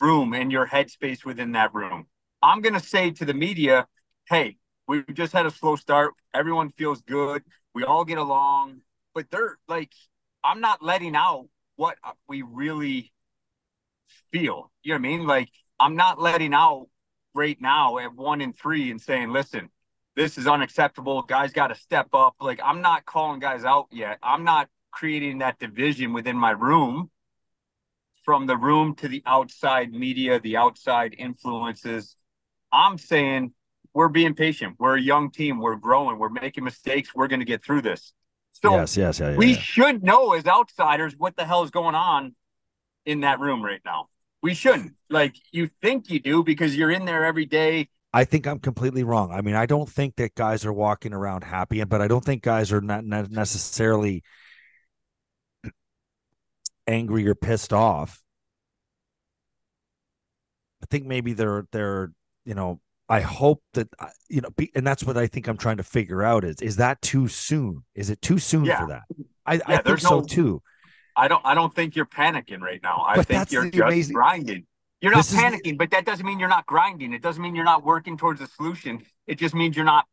room 0.00 0.34
and 0.34 0.52
your 0.52 0.66
headspace 0.66 1.24
within 1.24 1.52
that 1.52 1.74
room. 1.74 2.06
I'm 2.42 2.60
gonna 2.60 2.80
say 2.80 3.10
to 3.12 3.24
the 3.24 3.34
media, 3.34 3.86
hey, 4.28 4.58
we 4.86 5.04
just 5.12 5.32
had 5.32 5.46
a 5.46 5.50
slow 5.50 5.76
start. 5.76 6.14
Everyone 6.34 6.70
feels 6.70 7.00
good. 7.02 7.42
We 7.74 7.84
all 7.84 8.04
get 8.04 8.18
along. 8.18 8.80
But 9.14 9.30
they're 9.30 9.56
like, 9.68 9.92
I'm 10.44 10.60
not 10.60 10.82
letting 10.82 11.16
out 11.16 11.48
what 11.76 11.96
uh, 12.04 12.12
we 12.28 12.42
really 12.42 13.12
feel. 14.30 14.70
You 14.82 14.92
know 14.92 14.94
what 14.94 14.98
I 14.98 14.98
mean? 14.98 15.26
Like, 15.26 15.50
I'm 15.80 15.96
not 15.96 16.20
letting 16.20 16.54
out 16.54 16.88
right 17.36 17.60
now 17.60 17.98
at 17.98 18.14
one 18.14 18.40
and 18.40 18.56
three 18.56 18.90
and 18.90 19.00
saying, 19.00 19.30
listen, 19.30 19.68
this 20.16 20.38
is 20.38 20.46
unacceptable. 20.46 21.22
Guys 21.22 21.52
got 21.52 21.68
to 21.68 21.74
step 21.74 22.08
up. 22.14 22.34
Like, 22.40 22.60
I'm 22.64 22.80
not 22.80 23.04
calling 23.04 23.38
guys 23.38 23.64
out 23.64 23.86
yet. 23.92 24.18
I'm 24.22 24.44
not 24.44 24.68
creating 24.90 25.38
that 25.38 25.58
division 25.58 26.12
within 26.14 26.36
my 26.36 26.52
room 26.52 27.10
from 28.24 28.46
the 28.46 28.56
room 28.56 28.94
to 28.96 29.08
the 29.08 29.22
outside 29.26 29.92
media, 29.92 30.40
the 30.40 30.56
outside 30.56 31.14
influences. 31.18 32.16
I'm 32.72 32.98
saying 32.98 33.52
we're 33.92 34.08
being 34.08 34.34
patient. 34.34 34.76
We're 34.78 34.96
a 34.96 35.00
young 35.00 35.30
team. 35.30 35.60
We're 35.60 35.76
growing. 35.76 36.18
We're 36.18 36.30
making 36.30 36.64
mistakes. 36.64 37.14
We're 37.14 37.28
going 37.28 37.40
to 37.40 37.46
get 37.46 37.62
through 37.62 37.82
this. 37.82 38.12
So 38.52 38.72
yes, 38.72 38.96
yes, 38.96 39.20
yeah, 39.20 39.30
yeah, 39.30 39.36
we 39.36 39.52
yeah. 39.52 39.58
should 39.58 40.02
know 40.02 40.32
as 40.32 40.46
outsiders 40.46 41.14
what 41.16 41.36
the 41.36 41.44
hell 41.44 41.62
is 41.62 41.70
going 41.70 41.94
on 41.94 42.34
in 43.04 43.20
that 43.20 43.38
room 43.38 43.62
right 43.62 43.80
now. 43.84 44.08
We 44.46 44.54
shouldn't. 44.54 44.92
Like 45.10 45.34
you 45.50 45.68
think 45.82 46.08
you 46.08 46.20
do 46.20 46.44
because 46.44 46.76
you're 46.76 46.92
in 46.92 47.04
there 47.04 47.24
every 47.24 47.46
day. 47.46 47.88
I 48.12 48.22
think 48.22 48.46
I'm 48.46 48.60
completely 48.60 49.02
wrong. 49.02 49.32
I 49.32 49.40
mean, 49.40 49.56
I 49.56 49.66
don't 49.66 49.88
think 49.88 50.14
that 50.16 50.36
guys 50.36 50.64
are 50.64 50.72
walking 50.72 51.12
around 51.12 51.42
happy, 51.42 51.82
but 51.82 52.00
I 52.00 52.06
don't 52.06 52.24
think 52.24 52.44
guys 52.44 52.72
are 52.72 52.80
not, 52.80 53.04
necessarily 53.04 54.22
angry 56.86 57.26
or 57.26 57.34
pissed 57.34 57.72
off. 57.72 58.22
I 60.84 60.86
think 60.90 61.06
maybe 61.06 61.32
they're 61.32 61.66
they're 61.72 62.12
you 62.44 62.54
know 62.54 62.78
I 63.08 63.22
hope 63.22 63.64
that 63.72 63.88
uh, 63.98 64.10
you 64.28 64.42
know 64.42 64.50
be, 64.56 64.70
and 64.76 64.86
that's 64.86 65.02
what 65.02 65.16
I 65.16 65.26
think 65.26 65.48
I'm 65.48 65.56
trying 65.56 65.78
to 65.78 65.82
figure 65.82 66.22
out 66.22 66.44
is 66.44 66.62
is 66.62 66.76
that 66.76 67.02
too 67.02 67.26
soon? 67.26 67.82
Is 67.96 68.10
it 68.10 68.22
too 68.22 68.38
soon 68.38 68.66
Yeah. 68.66 68.78
for 68.78 68.86
that? 68.90 69.02
I, 69.44 69.54
I 69.54 69.58
think 69.58 69.84
there's 69.86 70.02
so 70.02 70.20
too. 70.22 70.62
I 71.16 71.28
don't 71.28 71.42
I 71.44 71.54
don't 71.54 71.74
think 71.74 71.96
you're 71.96 72.06
panicking 72.06 72.60
right 72.60 72.82
now. 72.82 73.04
I 73.06 73.16
But 73.16 73.26
think 73.26 73.50
you're 73.52 73.64
just 73.70 73.82
amazing- 73.82 74.14
grinding. 74.14 74.66
You're 75.00 75.12
not 75.12 75.18
This 75.26 75.34
is 75.34 75.38
panicking, 75.40 75.76
but 75.76 75.90
that 75.90 76.06
doesn't 76.06 76.24
mean 76.24 76.38
you're 76.38 76.48
not 76.48 76.66
grinding. 76.66 77.12
It 77.12 77.20
doesn't 77.22 77.42
mean 77.42 77.54
you're 77.54 77.64
not 77.66 77.84
working 77.84 78.16
towards 78.16 78.40
a 78.40 78.46
solution. 78.46 79.04
It 79.26 79.36
just 79.38 79.54
means 79.54 79.76
you're 79.76 79.84
not 79.84 80.06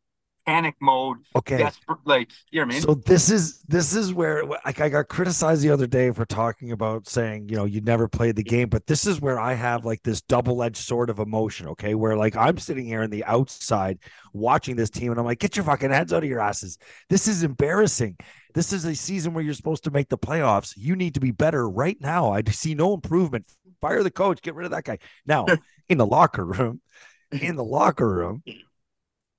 panic 0.46 0.74
mode, 0.80 1.18
Okay. 1.36 1.58
desperate 1.58 1.98
like 2.04 2.30
you 2.50 2.60
know 2.60 2.66
what 2.66 2.72
I 2.72 2.74
mean? 2.74 2.82
So 2.82 2.94
this 2.94 3.30
is 3.30 3.62
this 3.68 3.94
is 3.94 4.12
where 4.12 4.44
like 4.44 4.80
I 4.80 4.88
got 4.88 5.08
criticized 5.08 5.62
the 5.62 5.70
other 5.70 5.86
day 5.86 6.10
for 6.10 6.24
talking 6.24 6.72
about 6.72 7.08
saying 7.08 7.48
you 7.48 7.56
know 7.56 7.64
you 7.64 7.80
never 7.80 8.08
played 8.08 8.36
the 8.36 8.42
game, 8.42 8.68
but 8.68 8.86
this 8.86 9.06
is 9.06 9.20
where 9.20 9.38
I 9.38 9.54
have 9.54 9.84
like 9.84 10.02
this 10.02 10.20
double 10.22 10.62
edged 10.62 10.76
sword 10.76 11.10
of 11.10 11.18
emotion. 11.18 11.68
Okay, 11.68 11.94
where 11.94 12.16
like 12.16 12.36
I'm 12.36 12.58
sitting 12.58 12.84
here 12.86 13.02
on 13.02 13.10
the 13.10 13.24
outside 13.24 13.98
watching 14.32 14.76
this 14.76 14.90
team, 14.90 15.10
and 15.10 15.18
I'm 15.18 15.26
like, 15.26 15.38
get 15.38 15.56
your 15.56 15.64
fucking 15.64 15.90
heads 15.90 16.12
out 16.12 16.22
of 16.22 16.28
your 16.28 16.40
asses. 16.40 16.78
This 17.08 17.28
is 17.28 17.42
embarrassing. 17.42 18.16
This 18.54 18.72
is 18.72 18.84
a 18.84 18.94
season 18.94 19.34
where 19.34 19.42
you're 19.42 19.54
supposed 19.54 19.84
to 19.84 19.90
make 19.90 20.08
the 20.08 20.18
playoffs. 20.18 20.74
You 20.76 20.94
need 20.94 21.14
to 21.14 21.20
be 21.20 21.32
better 21.32 21.68
right 21.68 21.96
now. 22.00 22.32
I 22.32 22.42
see 22.50 22.74
no 22.74 22.94
improvement. 22.94 23.50
Fire 23.80 24.02
the 24.02 24.10
coach. 24.10 24.40
Get 24.42 24.54
rid 24.54 24.64
of 24.64 24.70
that 24.70 24.84
guy. 24.84 24.98
Now 25.26 25.46
in 25.88 25.98
the 25.98 26.06
locker 26.06 26.44
room, 26.44 26.80
in 27.32 27.56
the 27.56 27.64
locker 27.64 28.08
room 28.08 28.42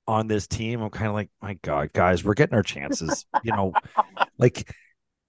on 0.07 0.27
this 0.27 0.47
team, 0.47 0.81
I'm 0.81 0.89
kind 0.89 1.07
of 1.07 1.13
like, 1.13 1.29
my 1.41 1.55
God, 1.61 1.91
guys, 1.93 2.23
we're 2.23 2.33
getting 2.35 2.55
our 2.55 2.63
chances. 2.63 3.25
You 3.43 3.51
know, 3.51 3.73
like, 4.37 4.71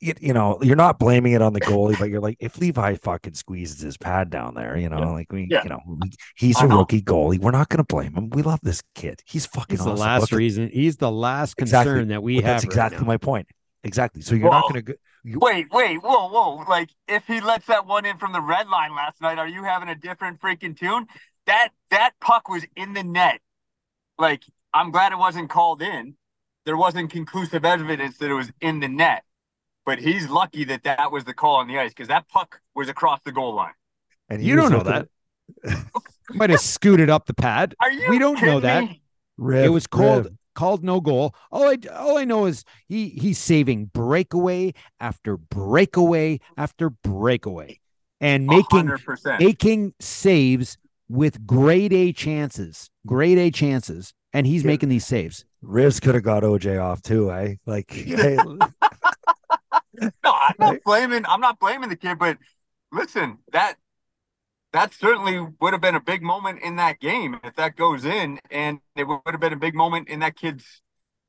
you, 0.00 0.12
you 0.20 0.32
know, 0.34 0.58
you're 0.60 0.76
not 0.76 0.98
blaming 0.98 1.32
it 1.32 1.40
on 1.40 1.54
the 1.54 1.60
goalie, 1.60 1.98
but 1.98 2.10
you're 2.10 2.20
like, 2.20 2.36
if 2.40 2.58
Levi 2.58 2.96
fucking 2.96 3.32
squeezes 3.34 3.80
his 3.80 3.96
pad 3.96 4.28
down 4.28 4.54
there, 4.54 4.76
you 4.76 4.90
know, 4.90 4.98
Yeah. 4.98 5.10
like 5.10 5.32
we, 5.32 5.48
Yeah. 5.50 5.62
you 5.62 5.70
know, 5.70 5.80
we- 5.86 6.10
he's 6.36 6.58
I 6.58 6.66
a 6.66 6.68
know. 6.68 6.78
rookie 6.80 7.00
goalie. 7.00 7.38
We're 7.38 7.50
not 7.52 7.70
going 7.70 7.78
to 7.78 7.84
blame 7.84 8.14
him. 8.14 8.28
We 8.30 8.42
love 8.42 8.60
this 8.62 8.82
kid. 8.94 9.22
He's 9.24 9.46
fucking 9.46 9.78
He's 9.78 9.84
the 9.86 9.94
last 9.94 10.20
Look 10.20 10.32
at- 10.34 10.36
reason. 10.36 10.68
He's 10.72 10.98
the 10.98 11.10
last 11.10 11.56
concern 11.56 11.80
Exactly. 11.80 12.04
that 12.06 12.22
we 12.22 12.36
But 12.36 12.44
have. 12.44 12.54
that's 12.56 12.64
right 12.64 12.70
exactly 12.72 12.98
now. 13.00 13.06
my 13.06 13.16
point. 13.16 13.46
Exactly. 13.84 14.20
So 14.20 14.34
you're 14.34 14.50
not 14.50 14.62
going 14.64 14.74
to 14.74 14.82
go. 14.82 14.92
You, 15.24 15.38
Wait, 15.40 15.66
wait, 15.72 15.96
whoa, 16.02 16.28
whoa. 16.28 16.64
Like 16.68 16.90
if 17.08 17.26
he 17.26 17.40
lets 17.40 17.66
that 17.66 17.86
one 17.86 18.04
in 18.04 18.18
from 18.18 18.32
the 18.32 18.40
red 18.42 18.68
line 18.68 18.94
last 18.94 19.20
night, 19.22 19.38
are 19.38 19.48
you 19.48 19.64
having 19.64 19.88
a 19.88 19.94
different 19.94 20.40
freaking 20.40 20.78
tune? 20.78 21.06
That 21.46 21.70
that 21.90 22.12
puck 22.20 22.48
was 22.48 22.64
in 22.76 22.92
the 22.92 23.02
net. 23.02 23.40
Like, 24.18 24.44
I'm 24.76 24.90
glad 24.90 25.12
it 25.12 25.18
wasn't 25.18 25.48
called 25.50 25.82
in. 25.82 26.14
There 26.64 26.76
wasn't 26.76 27.10
conclusive 27.10 27.64
evidence 27.64 28.18
that 28.18 28.30
it 28.30 28.34
was 28.34 28.50
in 28.60 28.80
the 28.80 28.88
net. 28.88 29.22
But 29.84 30.00
he's 30.00 30.28
lucky 30.28 30.64
that 30.64 30.82
that 30.82 31.12
was 31.12 31.24
the 31.24 31.32
call 31.34 31.56
on 31.56 31.68
the 31.68 31.78
ice 31.78 31.90
because 31.90 32.08
that 32.08 32.28
puck 32.28 32.60
was 32.74 32.88
across 32.88 33.20
the 33.24 33.30
goal 33.32 33.54
line. 33.54 33.72
and 34.28 34.42
You 34.42 34.56
don't 34.56 34.70
know 34.72 34.78
looking- 34.78 35.08
that. 35.64 35.86
Might 36.30 36.50
have 36.50 36.60
scooted 36.60 37.08
up 37.08 37.26
the 37.26 37.34
pad. 37.34 37.74
Are 37.80 37.90
you? 37.90 38.10
We 38.10 38.18
don't 38.18 38.34
know 38.34 38.60
kidding 38.60 38.60
that. 38.62 38.84
me? 38.84 39.64
It 39.64 39.68
was 39.68 39.86
called 39.86 40.24
Riv. 40.24 40.34
called 40.56 40.82
no 40.82 41.00
goal. 41.00 41.34
All 41.52 41.68
I 41.68 41.76
all 41.96 42.18
I 42.18 42.24
know 42.24 42.46
is 42.46 42.64
he 42.88 43.10
he's 43.10 43.38
saving 43.38 43.86
breakaway 43.86 44.72
after 44.98 45.36
breakaway 45.36 46.40
after 46.56 46.90
breakaway 46.90 47.78
and 48.20 48.46
making 48.48 48.86
100%. 48.88 49.38
making 49.38 49.94
saves 50.00 50.78
with 51.08 51.46
grade 51.46 51.92
A 51.92 52.12
chances, 52.12 52.90
grade 53.06 53.38
A 53.38 53.52
chances, 53.52 54.12
and 54.36 54.46
he's 54.46 54.64
Yeah. 54.64 54.68
making 54.68 54.90
these 54.90 55.06
saves. 55.06 55.46
Rivs 55.64 55.98
could 56.00 56.14
have 56.14 56.22
got 56.22 56.42
OJ 56.42 56.78
off 56.78 57.00
too, 57.00 57.32
eh? 57.32 57.54
Like, 57.64 57.90
hey, 57.90 58.36
no, 58.36 58.70
I'm 60.24 60.54
not 60.58 60.76
blaming. 60.84 61.24
I'm 61.24 61.40
not 61.40 61.58
blaming 61.58 61.88
the 61.88 61.96
kid, 61.96 62.18
but 62.18 62.36
listen, 62.92 63.38
that 63.52 63.76
that 64.74 64.92
certainly 64.92 65.40
would 65.58 65.72
have 65.72 65.80
been 65.80 65.94
a 65.94 66.00
big 66.00 66.22
moment 66.22 66.60
in 66.62 66.76
that 66.76 67.00
game 67.00 67.40
if 67.44 67.56
that 67.56 67.76
goes 67.76 68.04
in, 68.04 68.38
and 68.50 68.80
it 68.94 69.04
would 69.04 69.22
have 69.24 69.40
been 69.40 69.54
a 69.54 69.58
big 69.58 69.74
moment 69.74 70.08
in 70.10 70.20
that 70.20 70.36
kid's 70.36 70.82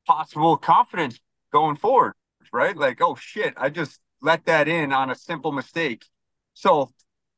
possible 0.06 0.58
confidence 0.58 1.18
going 1.54 1.78
forward, 1.78 2.14
right? 2.52 2.76
Like, 2.76 3.02
oh 3.02 3.16
shit, 3.16 3.54
I 3.56 3.70
just 3.70 4.02
let 4.22 4.46
that 4.48 4.68
in 4.68 4.92
on 4.92 5.10
a 5.10 5.16
simple 5.16 5.54
mistake. 5.54 6.04
So 6.56 6.92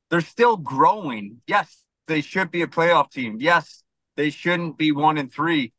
they're 0.09 0.21
still 0.21 0.57
growing. 0.57 1.41
Yes, 1.45 1.83
they 2.07 2.21
should 2.21 2.49
be 2.49 2.63
a 2.63 2.67
playoff 2.67 3.11
team. 3.11 3.37
Yes, 3.39 3.83
they 4.19 4.31
shouldn't 4.31 4.77
be 4.77 4.91
one 4.91 5.17
and 5.17 5.31
three. 5.31 5.71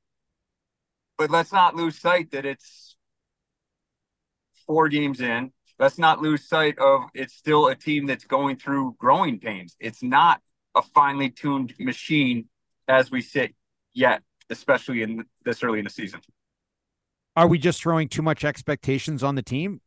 But 1.18 1.30
let's 1.30 1.52
not 1.52 1.76
lose 1.76 1.98
sight 2.00 2.30
that 2.30 2.46
it's 2.46 2.96
four 4.66 4.88
games 4.88 5.20
in. 5.20 5.52
Let's 5.78 5.98
not 5.98 6.22
lose 6.22 6.48
sight 6.48 6.78
of 6.78 7.02
it's 7.12 7.34
still 7.34 7.66
a 7.66 7.74
team 7.74 8.06
that's 8.06 8.24
going 8.24 8.56
through 8.56 8.96
growing 8.98 9.40
pains. 9.40 9.76
It's 9.78 10.02
not 10.02 10.40
a 10.74 10.80
finely 10.80 11.28
tuned 11.28 11.74
machine 11.78 12.48
as 12.88 13.10
we 13.10 13.20
sit 13.20 13.54
yet, 13.92 14.22
especially 14.48 15.02
in 15.02 15.26
this 15.44 15.62
early 15.62 15.80
in 15.80 15.84
the 15.84 15.90
season. 15.90 16.22
Are 17.36 17.46
we 17.46 17.58
just 17.58 17.82
throwing 17.82 18.08
too 18.08 18.22
much 18.22 18.42
expectations 18.42 19.22
on 19.22 19.34
the 19.34 19.42
team? 19.42 19.82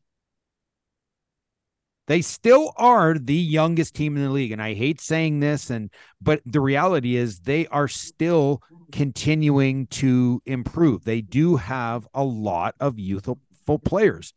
They 2.08 2.22
still 2.22 2.74
are 2.76 3.18
the 3.18 3.36
youngest 3.36 3.96
team 3.96 4.18
in 4.18 4.24
the 4.24 4.30
league. 4.30 4.52
And 4.52 4.62
I 4.62 4.74
hate 4.74 5.00
saying 5.00 5.40
this, 5.40 5.70
and 5.70 5.90
but 6.22 6.42
the 6.46 6.60
reality 6.60 7.16
is 7.16 7.40
they 7.40 7.68
are 7.68 7.88
still 7.88 8.62
continuing 8.92 9.88
to 9.88 10.42
improve. 10.46 11.06
They 11.06 11.22
do 11.22 11.56
have 11.56 12.08
a 12.14 12.24
lot 12.24 12.76
of 12.80 13.00
youthful 13.00 13.40
players. 13.84 14.34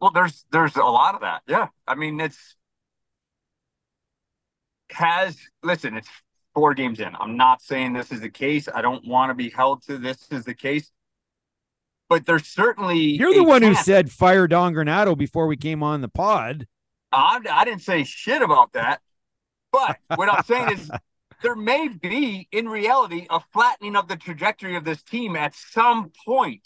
Well, 0.00 0.10
there's 0.10 0.44
there's 0.50 0.76
a 0.76 0.82
lot 0.82 1.14
of 1.14 1.20
that. 1.20 1.42
Yeah. 1.46 1.68
I 1.86 1.94
mean, 1.94 2.20
it's 2.20 2.56
has 4.90 5.38
listen, 5.62 5.96
it's 5.96 6.08
four 6.54 6.74
games 6.74 7.00
in. 7.00 7.14
I'm 7.20 7.36
not 7.36 7.62
saying 7.62 7.92
this 7.92 8.12
is 8.12 8.20
the 8.20 8.30
case. 8.30 8.68
I 8.74 8.82
don't 8.82 9.06
want 9.06 9.30
to 9.30 9.34
be 9.34 9.50
held 9.50 9.82
to 9.84 9.98
this 9.98 10.26
is 10.30 10.44
the 10.44 10.54
case 10.54 10.90
but 12.12 12.26
there's 12.26 12.46
certainly 12.46 12.98
you're 12.98 13.32
the 13.32 13.42
one 13.42 13.62
chance. 13.62 13.78
who 13.78 13.84
said 13.84 14.12
fire 14.12 14.46
Don 14.46 14.74
Granato 14.74 15.16
before 15.16 15.46
we 15.46 15.56
came 15.56 15.82
on 15.82 16.02
the 16.02 16.10
pod. 16.10 16.66
I, 17.10 17.40
I 17.50 17.64
didn't 17.64 17.80
say 17.80 18.04
shit 18.04 18.42
about 18.42 18.74
that, 18.74 19.00
but 19.72 19.96
what 20.16 20.30
I'm 20.30 20.44
saying 20.44 20.72
is 20.72 20.90
there 21.42 21.56
may 21.56 21.88
be, 21.88 22.48
in 22.52 22.68
reality, 22.68 23.26
a 23.30 23.40
flattening 23.40 23.96
of 23.96 24.08
the 24.08 24.16
trajectory 24.16 24.76
of 24.76 24.84
this 24.84 25.02
team 25.02 25.36
at 25.36 25.54
some 25.54 26.12
point. 26.26 26.60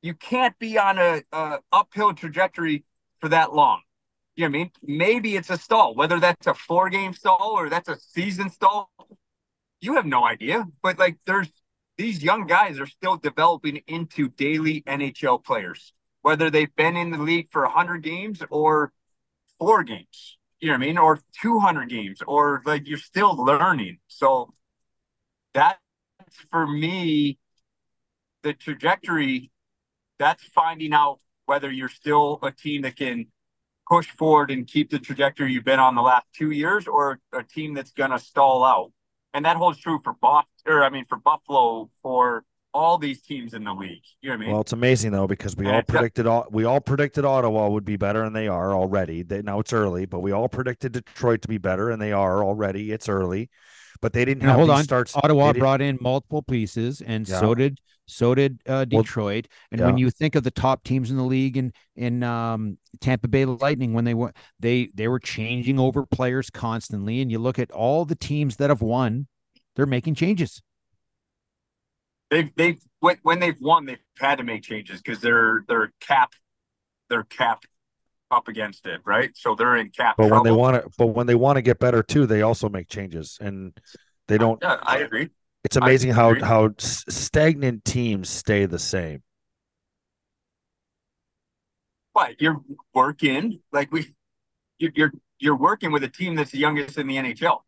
You 0.00 0.14
can't 0.14 0.58
be 0.58 0.78
on 0.78 0.96
a, 0.96 1.24
a 1.30 1.58
uphill 1.70 2.14
trajectory 2.14 2.84
for 3.20 3.28
that 3.28 3.52
long. 3.52 3.82
You 4.34 4.44
know 4.44 4.52
what 4.52 4.56
I 4.56 4.58
mean? 4.60 4.70
Maybe 4.82 5.36
it's 5.36 5.50
a 5.50 5.58
stall, 5.58 5.94
whether 5.94 6.18
that's 6.18 6.46
a 6.46 6.54
four 6.54 6.88
game 6.88 7.12
stall 7.12 7.52
or 7.54 7.68
that's 7.68 7.90
a 7.90 7.98
season 7.98 8.48
stall. 8.48 8.90
You 9.82 9.96
have 9.96 10.06
no 10.06 10.24
idea, 10.24 10.64
but 10.82 10.98
like 10.98 11.18
there's 11.26 11.50
these 12.00 12.22
young 12.22 12.46
guys 12.46 12.80
are 12.80 12.86
still 12.86 13.16
developing 13.16 13.82
into 13.86 14.30
daily 14.30 14.82
NHL 14.86 15.44
players, 15.44 15.92
whether 16.22 16.48
they've 16.48 16.74
been 16.74 16.96
in 16.96 17.10
the 17.10 17.18
league 17.18 17.48
for 17.50 17.62
100 17.62 18.02
games 18.02 18.42
or 18.48 18.92
four 19.58 19.84
games, 19.84 20.38
you 20.60 20.68
know 20.68 20.74
what 20.74 20.82
I 20.82 20.86
mean? 20.86 20.96
Or 20.98 21.20
200 21.42 21.90
games, 21.90 22.22
or 22.26 22.62
like 22.64 22.88
you're 22.88 22.96
still 22.96 23.36
learning. 23.36 23.98
So 24.08 24.54
that's 25.52 25.78
for 26.50 26.66
me 26.66 27.38
the 28.42 28.54
trajectory. 28.54 29.50
That's 30.18 30.42
finding 30.44 30.94
out 30.94 31.20
whether 31.44 31.70
you're 31.70 31.90
still 31.90 32.38
a 32.42 32.50
team 32.50 32.82
that 32.82 32.96
can 32.96 33.26
push 33.90 34.06
forward 34.06 34.50
and 34.50 34.66
keep 34.66 34.90
the 34.90 34.98
trajectory 34.98 35.52
you've 35.52 35.64
been 35.64 35.80
on 35.80 35.96
the 35.96 36.02
last 36.02 36.26
two 36.34 36.50
years, 36.50 36.86
or 36.86 37.20
a 37.34 37.42
team 37.42 37.74
that's 37.74 37.92
going 37.92 38.10
to 38.10 38.18
stall 38.18 38.64
out 38.64 38.92
and 39.32 39.44
that 39.44 39.56
holds 39.56 39.78
true 39.78 40.00
for 40.02 40.14
Boston, 40.14 40.49
or 40.66 40.82
I 40.82 40.90
mean 40.90 41.04
for 41.08 41.18
Buffalo, 41.18 41.90
for 42.02 42.44
all 42.72 42.98
these 42.98 43.20
teams 43.22 43.54
in 43.54 43.64
the 43.64 43.72
league. 43.72 44.02
You 44.20 44.30
know 44.30 44.34
what 44.34 44.36
I 44.36 44.40
mean? 44.40 44.50
Well, 44.52 44.60
it's 44.60 44.72
amazing 44.72 45.12
though 45.12 45.26
because 45.26 45.56
we 45.56 45.66
and 45.66 45.76
all 45.76 45.82
predicted 45.82 46.26
all 46.26 46.46
we 46.50 46.64
all 46.64 46.80
predicted 46.80 47.24
Ottawa 47.24 47.68
would 47.68 47.84
be 47.84 47.96
better, 47.96 48.24
and 48.24 48.34
they 48.34 48.48
are 48.48 48.74
already. 48.74 49.22
They, 49.22 49.42
now 49.42 49.60
it's 49.60 49.72
early, 49.72 50.06
but 50.06 50.20
we 50.20 50.32
all 50.32 50.48
predicted 50.48 50.92
Detroit 50.92 51.42
to 51.42 51.48
be 51.48 51.58
better, 51.58 51.90
and 51.90 52.00
they 52.00 52.12
are 52.12 52.44
already. 52.44 52.92
It's 52.92 53.08
early, 53.08 53.50
but 54.00 54.12
they 54.12 54.24
didn't. 54.24 54.44
Now, 54.44 54.56
hold 54.56 54.70
on. 54.70 54.84
Starts. 54.84 55.16
Ottawa 55.16 55.52
brought 55.52 55.80
in 55.80 55.98
multiple 56.00 56.42
pieces, 56.42 57.00
and 57.00 57.28
yeah. 57.28 57.40
so 57.40 57.54
did 57.54 57.78
so 58.06 58.34
did 58.34 58.60
uh, 58.66 58.84
Detroit. 58.84 59.46
Well, 59.48 59.68
and 59.72 59.80
yeah. 59.80 59.86
when 59.86 59.98
you 59.98 60.10
think 60.10 60.34
of 60.34 60.42
the 60.42 60.50
top 60.50 60.84
teams 60.84 61.10
in 61.10 61.16
the 61.16 61.24
league 61.24 61.56
in 61.56 61.72
in 61.96 62.22
um, 62.22 62.78
Tampa 63.00 63.28
Bay 63.28 63.44
Lightning, 63.44 63.92
when 63.92 64.04
they 64.04 64.14
were 64.14 64.32
they 64.58 64.90
they 64.94 65.08
were 65.08 65.20
changing 65.20 65.78
over 65.78 66.06
players 66.06 66.50
constantly, 66.50 67.20
and 67.20 67.30
you 67.30 67.38
look 67.38 67.58
at 67.58 67.70
all 67.70 68.04
the 68.04 68.16
teams 68.16 68.56
that 68.56 68.70
have 68.70 68.82
won, 68.82 69.26
they're 69.80 69.86
making 69.86 70.14
changes. 70.14 70.60
They've 72.28 72.50
they've 72.54 72.78
when, 72.98 73.16
when 73.22 73.40
they've 73.40 73.56
won, 73.62 73.86
they've 73.86 73.96
had 74.18 74.36
to 74.36 74.44
make 74.44 74.62
changes 74.62 75.00
because 75.00 75.22
they're 75.22 75.64
they're 75.68 75.90
capped 76.02 76.36
they're 77.08 77.24
capped 77.24 77.66
up 78.30 78.46
against 78.46 78.86
it, 78.86 79.00
right? 79.06 79.30
So 79.34 79.54
they're 79.54 79.76
in 79.76 79.88
cap. 79.88 80.16
But 80.18 80.28
trouble. 80.28 80.44
when 80.44 80.52
they 80.52 80.54
want 80.54 80.84
to, 80.84 80.90
but 80.98 81.06
when 81.06 81.26
they 81.26 81.34
want 81.34 81.56
to 81.56 81.62
get 81.62 81.78
better 81.78 82.02
too, 82.02 82.26
they 82.26 82.42
also 82.42 82.68
make 82.68 82.88
changes, 82.88 83.38
and 83.40 83.72
they 84.28 84.36
don't. 84.36 84.58
Yeah, 84.60 84.76
I 84.82 84.98
agree. 84.98 85.30
It's 85.64 85.76
amazing 85.76 86.12
how 86.12 86.38
how 86.38 86.74
stagnant 86.76 87.86
teams 87.86 88.28
stay 88.28 88.66
the 88.66 88.78
same. 88.78 89.22
But 92.12 92.38
you're 92.38 92.60
working 92.92 93.60
like 93.72 93.90
we, 93.90 94.14
you're 94.78 95.12
you're 95.38 95.56
working 95.56 95.90
with 95.90 96.04
a 96.04 96.08
team 96.08 96.34
that's 96.34 96.50
the 96.50 96.58
youngest 96.58 96.98
in 96.98 97.06
the 97.06 97.16
NHL. 97.16 97.60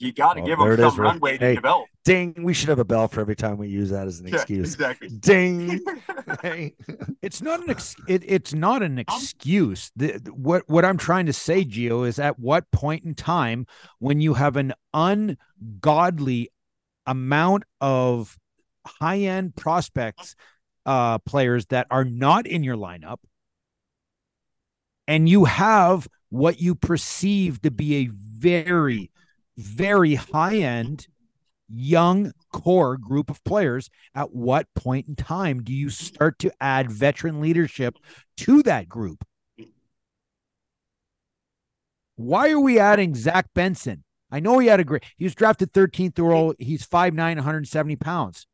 You 0.00 0.12
got 0.12 0.34
to 0.34 0.40
give 0.40 0.58
them 0.58 0.76
some 0.78 0.98
runway 0.98 1.36
to 1.36 1.44
hey, 1.44 1.54
develop. 1.56 1.86
Ding! 2.06 2.34
We 2.38 2.54
should 2.54 2.70
have 2.70 2.78
a 2.78 2.84
bell 2.86 3.06
for 3.06 3.20
every 3.20 3.36
time 3.36 3.58
we 3.58 3.68
use 3.68 3.90
that 3.90 4.06
as 4.06 4.18
an 4.18 4.28
excuse. 4.28 4.76
Yeah, 4.80 4.92
exactly. 4.92 5.08
Ding! 5.18 5.80
hey. 6.42 6.74
It's 7.20 7.42
not 7.42 7.62
an 7.62 7.68
ex- 7.68 7.94
it, 8.08 8.22
it's 8.26 8.54
not 8.54 8.82
an 8.82 8.98
excuse. 8.98 9.92
The, 9.96 10.18
what 10.32 10.62
what 10.68 10.86
I'm 10.86 10.96
trying 10.96 11.26
to 11.26 11.34
say, 11.34 11.64
Geo, 11.64 12.04
is 12.04 12.18
at 12.18 12.38
what 12.38 12.70
point 12.70 13.04
in 13.04 13.14
time 13.14 13.66
when 13.98 14.22
you 14.22 14.32
have 14.34 14.56
an 14.56 14.72
ungodly 14.94 16.48
amount 17.06 17.64
of 17.82 18.38
high 18.86 19.18
end 19.18 19.54
prospects, 19.54 20.34
uh, 20.86 21.18
players 21.18 21.66
that 21.66 21.86
are 21.90 22.06
not 22.06 22.46
in 22.46 22.64
your 22.64 22.76
lineup, 22.76 23.18
and 25.06 25.28
you 25.28 25.44
have 25.44 26.08
what 26.30 26.58
you 26.58 26.74
perceive 26.74 27.60
to 27.60 27.70
be 27.70 27.96
a 27.96 28.06
very, 28.06 29.10
very 29.60 30.14
high 30.14 30.56
end 30.56 31.06
young 31.72 32.32
core 32.52 32.96
group 32.96 33.30
of 33.30 33.42
players, 33.44 33.90
at 34.14 34.32
what 34.34 34.66
point 34.74 35.06
in 35.08 35.14
time 35.14 35.62
do 35.62 35.72
you 35.72 35.88
start 35.88 36.38
to 36.40 36.52
add 36.60 36.90
veteran 36.90 37.40
leadership 37.40 37.96
to 38.38 38.62
that 38.64 38.88
group? 38.88 39.24
Why 42.16 42.50
are 42.50 42.60
we 42.60 42.78
adding 42.78 43.14
Zach 43.14 43.46
Benson? 43.54 44.04
I 44.30 44.40
know 44.40 44.58
he 44.58 44.68
had 44.68 44.80
a 44.80 44.84
great. 44.84 45.04
He 45.16 45.24
was 45.24 45.34
drafted 45.34 45.72
13th 45.72 46.18
overall. 46.18 46.54
He's 46.58 46.86
5'9", 46.86 47.16
170 47.16 47.96
pounds. 47.96 48.46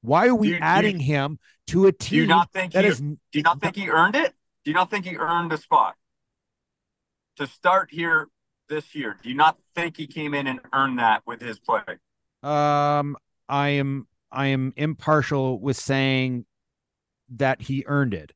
Why 0.00 0.26
are 0.28 0.34
we 0.34 0.50
do, 0.50 0.58
adding 0.60 0.98
do, 0.98 1.04
him 1.04 1.38
to 1.68 1.86
a 1.86 1.92
team? 1.92 2.16
Do 2.16 2.16
you 2.16 2.26
not 2.26 2.52
think 2.52 2.72
he, 2.72 2.78
is, 2.80 3.00
Do 3.00 3.16
you 3.32 3.42
not 3.42 3.60
think 3.60 3.76
he 3.76 3.88
earned 3.88 4.16
it? 4.16 4.34
Do 4.64 4.70
you 4.70 4.74
not 4.74 4.90
think 4.90 5.04
he 5.04 5.16
earned 5.16 5.52
a 5.52 5.58
spot 5.58 5.94
to 7.36 7.46
start 7.46 7.88
here 7.90 8.28
this 8.74 8.94
year? 8.94 9.16
Do 9.22 9.28
you 9.28 9.36
not 9.36 9.56
think 9.74 9.96
he 9.96 10.06
came 10.06 10.34
in 10.34 10.46
and 10.46 10.60
earned 10.72 10.98
that 10.98 11.22
with 11.26 11.40
his 11.40 11.58
play? 11.58 11.80
Um, 12.42 13.16
I 13.48 13.68
am 13.70 14.06
I 14.30 14.48
am 14.48 14.72
impartial 14.76 15.60
with 15.60 15.76
saying 15.76 16.44
that 17.36 17.62
he 17.62 17.84
earned 17.86 18.14
it. 18.14 18.32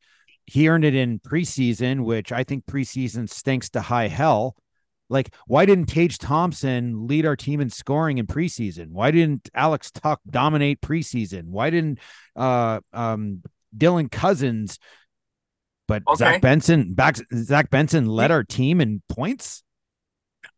He 0.47 0.69
earned 0.69 0.85
it 0.85 0.95
in 0.95 1.19
preseason, 1.19 2.05
which 2.05 2.33
I 2.33 2.45
think 2.45 2.65
preseason 2.67 3.29
stinks 3.29 3.69
to 3.71 3.81
high 3.81 4.09
hell. 4.09 4.57
Like, 5.11 5.35
why 5.47 5.67
didn't 5.67 5.87
Tage 5.87 6.19
Thompson 6.19 7.07
lead 7.07 7.27
our 7.27 7.37
team 7.37 7.61
in 7.61 7.71
scoring 7.71 8.19
in 8.19 8.27
preseason? 8.27 8.91
Why 8.91 9.11
didn't 9.11 9.49
Alex 9.55 9.91
Tuch 9.91 10.21
dominate 10.29 10.81
preseason? 10.81 11.45
Why 11.47 11.71
didn't 11.71 11.99
uh, 12.37 12.81
um, 12.93 13.43
Dylan 13.77 14.11
Cozens? 14.11 14.79
But 15.87 16.03
okay. 16.07 16.17
Zach 16.17 16.43
Benson, 16.43 16.93
back, 16.93 17.17
Zach 17.35 17.71
Benson 17.71 18.07
led 18.07 18.31
our 18.31 18.45
team 18.45 18.83
in 18.83 19.03
points. 19.09 19.63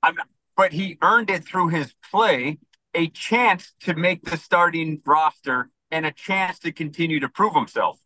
I'm, 0.03 0.16
but 0.57 0.73
he 0.73 0.99
earned 1.03 1.31
it 1.31 1.45
through 1.45 1.69
his 1.69 1.95
play, 2.11 2.59
a 2.95 3.09
chance 3.09 3.73
to 3.81 3.95
make 3.95 4.25
the 4.25 4.37
starting 4.37 5.01
roster 5.07 5.71
and 5.90 6.05
a 6.07 6.12
chance 6.12 6.59
to 6.61 6.73
continue 6.73 7.21
to 7.21 7.29
prove 7.29 7.55
himself. 7.55 7.99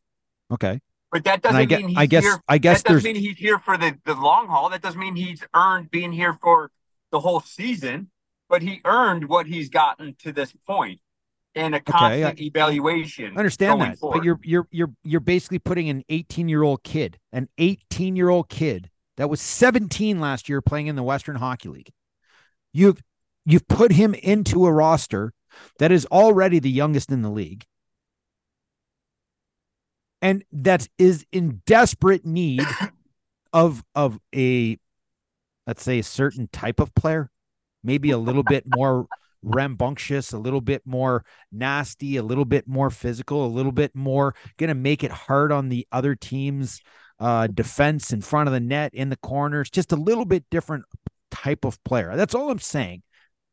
Okay. 0.52 0.80
But 1.10 1.24
that 1.24 1.42
doesn't 1.42 1.56
I 1.56 1.66
mean 1.66 1.88
he's 1.88 1.98
I 1.98 2.06
guess, 2.06 2.24
here. 2.24 2.40
I 2.48 2.58
guess 2.58 2.82
that 2.82 2.88
doesn't 2.92 3.04
mean 3.12 3.22
he's 3.22 3.38
here 3.38 3.58
for 3.58 3.76
the, 3.76 3.96
the 4.04 4.14
long 4.14 4.48
haul. 4.48 4.70
That 4.70 4.82
doesn't 4.82 4.98
mean 5.00 5.14
he's 5.16 5.42
earned 5.54 5.90
being 5.90 6.12
here 6.12 6.34
for 6.34 6.70
the 7.12 7.20
whole 7.20 7.40
season, 7.40 8.10
but 8.48 8.62
he 8.62 8.80
earned 8.84 9.28
what 9.28 9.46
he's 9.46 9.68
gotten 9.68 10.16
to 10.20 10.32
this 10.32 10.52
point. 10.66 11.00
and 11.54 11.74
a 11.74 11.78
Okay, 11.78 11.92
constant 11.92 12.40
I- 12.40 12.42
evaluation. 12.42 13.32
I 13.36 13.38
understand 13.38 13.80
that, 13.80 13.98
forward. 13.98 14.18
but 14.18 14.24
you're 14.24 14.40
you're 14.42 14.66
you're 14.72 14.92
you're 15.04 15.20
basically 15.20 15.60
putting 15.60 15.88
an 15.88 16.02
18 16.08 16.48
year 16.48 16.62
old 16.64 16.82
kid, 16.82 17.18
an 17.32 17.48
18 17.58 18.16
year 18.16 18.28
old 18.28 18.48
kid 18.48 18.90
that 19.16 19.30
was 19.30 19.40
17 19.40 20.20
last 20.20 20.48
year 20.48 20.60
playing 20.60 20.88
in 20.88 20.96
the 20.96 21.02
Western 21.02 21.36
Hockey 21.36 21.68
League. 21.68 21.92
You've 22.72 23.02
you've 23.44 23.68
put 23.68 23.92
him 23.92 24.14
into 24.14 24.66
a 24.66 24.72
roster 24.72 25.32
that 25.78 25.92
is 25.92 26.06
already 26.06 26.58
the 26.58 26.70
youngest 26.70 27.10
in 27.10 27.22
the 27.22 27.30
league, 27.30 27.64
and 30.20 30.44
that 30.52 30.88
is 30.98 31.24
in 31.32 31.62
desperate 31.66 32.24
need 32.24 32.66
of 33.52 33.84
of 33.94 34.18
a 34.34 34.78
let's 35.66 35.82
say 35.82 36.00
a 36.00 36.04
certain 36.04 36.48
type 36.52 36.80
of 36.80 36.94
player, 36.94 37.30
maybe 37.82 38.10
a 38.10 38.18
little 38.18 38.42
bit 38.42 38.64
more 38.74 39.06
rambunctious, 39.42 40.32
a 40.32 40.38
little 40.38 40.60
bit 40.60 40.82
more 40.84 41.24
nasty, 41.52 42.16
a 42.16 42.22
little 42.22 42.44
bit 42.44 42.66
more 42.66 42.90
physical, 42.90 43.44
a 43.44 43.48
little 43.48 43.72
bit 43.72 43.94
more 43.94 44.34
going 44.56 44.68
to 44.68 44.74
make 44.74 45.04
it 45.04 45.10
hard 45.10 45.52
on 45.52 45.68
the 45.68 45.86
other 45.92 46.14
team's 46.14 46.80
uh, 47.24 47.46
defense 47.46 48.12
in 48.12 48.20
front 48.20 48.48
of 48.48 48.52
the 48.52 48.60
net, 48.60 48.92
in 48.92 49.08
the 49.08 49.16
corners, 49.16 49.70
just 49.70 49.92
a 49.92 49.96
little 49.96 50.26
bit 50.26 50.44
different 50.50 50.84
type 51.30 51.64
of 51.64 51.82
player. 51.84 52.12
That's 52.16 52.34
all 52.34 52.50
I'm 52.50 52.58
saying. 52.58 53.02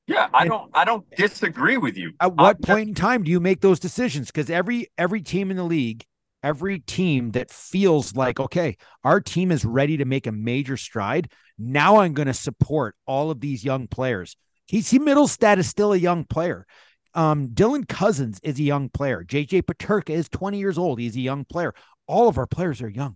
yeah, 0.08 0.28
I 0.34 0.42
and- 0.42 0.50
don't 0.50 0.72
I 0.74 0.84
don't 0.86 1.06
disagree 1.16 1.78
with 1.78 1.96
you. 1.98 2.12
At 2.20 2.34
what 2.36 2.58
I'm 2.58 2.62
point 2.76 2.90
in 2.90 2.96
time 2.96 3.24
do 3.24 3.32
you 3.32 3.40
make 3.40 3.62
those 3.62 3.80
decisions? 3.80 4.28
Because 4.28 4.50
every 4.50 4.88
every 4.98 5.22
team 5.22 5.52
in 5.52 5.58
the 5.58 5.64
league, 5.64 6.04
every 6.44 6.80
team 6.80 7.32
that 7.32 7.50
feels 7.50 8.14
like 8.16 8.40
okay, 8.40 8.76
our 9.04 9.22
team 9.22 9.52
is 9.52 9.64
ready 9.64 9.96
to 9.98 10.06
make 10.06 10.28
a 10.28 10.32
major 10.34 10.76
stride. 10.78 11.32
Now 11.58 11.98
I'm 11.98 12.14
going 12.14 12.28
to 12.28 12.34
support 12.34 12.96
all 13.06 13.32
of 13.32 13.40
these 13.40 13.64
young 13.64 13.88
players. 13.88 14.36
Casey 14.68 15.00
Mittelstadt 15.00 15.58
is 15.60 15.68
still 15.70 15.94
a 15.94 15.98
young 15.98 16.26
player. 16.26 16.66
Um, 17.14 17.50
Dylan 17.50 17.88
Cozens 17.88 18.40
is 18.44 18.60
a 18.60 18.64
young 18.64 18.90
player. 18.90 19.24
JJ 19.24 19.64
Peterka 19.64 20.12
is 20.12 20.28
20 20.30 20.58
years 20.60 20.78
old. 20.78 21.00
He's 21.00 21.16
a 21.16 21.22
young 21.22 21.46
player. 21.46 21.74
All 22.08 22.28
of 22.28 22.38
our 22.38 22.48
players 22.48 22.82
are 22.82 22.90
young. 22.90 23.16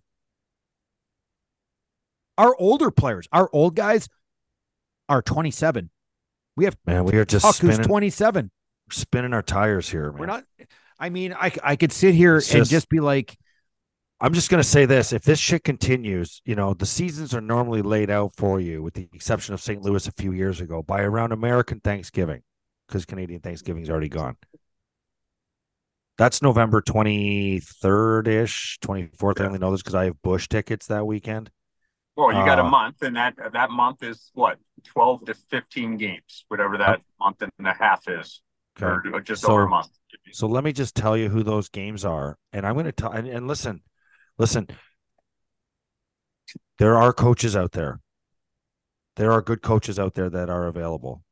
Our 2.37 2.55
older 2.59 2.91
players, 2.91 3.27
our 3.31 3.49
old 3.53 3.75
guys, 3.75 4.09
are 5.07 5.21
27. 5.21 5.89
We 6.57 6.65
have 6.65 6.77
Man, 6.85 7.03
we 7.05 7.17
are 7.17 7.25
just 7.25 7.45
Tuch, 7.45 7.59
who's 7.59 7.73
spinning, 7.75 7.87
27. 7.87 8.51
spinning 8.91 9.33
our 9.33 9.41
tires 9.41 9.89
here, 9.89 10.11
man. 10.11 10.19
We're 10.19 10.25
not. 10.25 10.43
I 10.99 11.09
mean, 11.09 11.33
I 11.33 11.51
I 11.63 11.75
could 11.75 11.91
sit 11.91 12.15
here 12.15 12.37
It's 12.37 12.49
and 12.51 12.59
just- 12.61 12.71
just 12.71 12.89
be 12.89 12.99
like, 12.99 13.37
I'm 14.21 14.33
just 14.33 14.49
gonna 14.49 14.63
say 14.63 14.85
this: 14.85 15.11
if 15.13 15.23
this 15.23 15.39
shit 15.39 15.63
continues, 15.65 16.41
you 16.45 16.55
know, 16.55 16.73
the 16.73 16.85
seasons 16.85 17.33
are 17.33 17.41
normally 17.41 17.81
laid 17.81 18.09
out 18.09 18.33
for 18.35 18.59
you, 18.61 18.81
with 18.81 18.93
the 18.93 19.09
exception 19.13 19.53
of 19.53 19.61
St. 19.61 19.81
Louis 19.81 20.07
a 20.07 20.11
few 20.13 20.31
years 20.31 20.61
ago, 20.61 20.81
by 20.81 21.01
around 21.01 21.33
American 21.33 21.81
Thanksgiving, 21.81 22.41
because 22.87 23.05
Canadian 23.05 23.41
Thanksgiving's 23.41 23.89
already 23.89 24.07
gone. 24.09 24.37
That's 26.17 26.41
November 26.41 26.81
23rd 26.81 28.27
ish, 28.29 28.77
24th. 28.81 29.41
I 29.41 29.45
only 29.47 29.59
know 29.59 29.71
this 29.71 29.81
because 29.81 29.95
I 29.95 30.05
have 30.05 30.21
Bush 30.21 30.47
tickets 30.47 30.87
that 30.87 31.05
weekend. 31.05 31.51
Well, 32.15 32.29
you 32.29 32.45
got 32.45 32.59
a 32.59 32.63
Uh, 32.63 32.69
month, 32.69 33.01
and 33.01 33.15
that 33.17 33.35
that 33.53 33.71
month 33.71 34.01
is 34.03 34.31
what 34.33 34.57
twelve 34.83 35.25
to 35.25 35.33
fifteen 35.33 35.97
games, 35.97 36.45
whatever 36.47 36.77
that 36.77 37.01
month 37.19 37.41
and 37.41 37.51
a 37.67 37.73
half 37.73 38.07
is, 38.07 38.41
Okay. 38.81 39.09
or 39.09 39.19
just 39.21 39.41
So- 39.41 39.51
over 39.51 39.63
a 39.63 39.69
month. 39.69 39.89
So 40.31 40.47
let 40.47 40.63
me 40.63 40.71
just 40.71 40.95
tell 40.95 41.17
you 41.17 41.27
who 41.29 41.43
those 41.43 41.67
games 41.69 42.05
are. 42.05 42.37
And 42.53 42.65
I'm 42.65 42.73
going 42.73 42.85
to 42.85 42.91
tell, 42.93 43.11
and, 43.11 43.27
and 43.27 43.47
listen, 43.47 43.83
listen, 44.37 44.67
there 46.77 46.97
are 46.97 47.11
coaches 47.11 47.55
out 47.55 47.73
there. 47.73 47.99
There 49.17 49.31
are 49.33 49.41
good 49.41 49.61
coaches 49.61 49.99
out 49.99 50.13
there 50.13 50.29
that 50.29 50.49
are 50.49 50.67
available. 50.67 51.23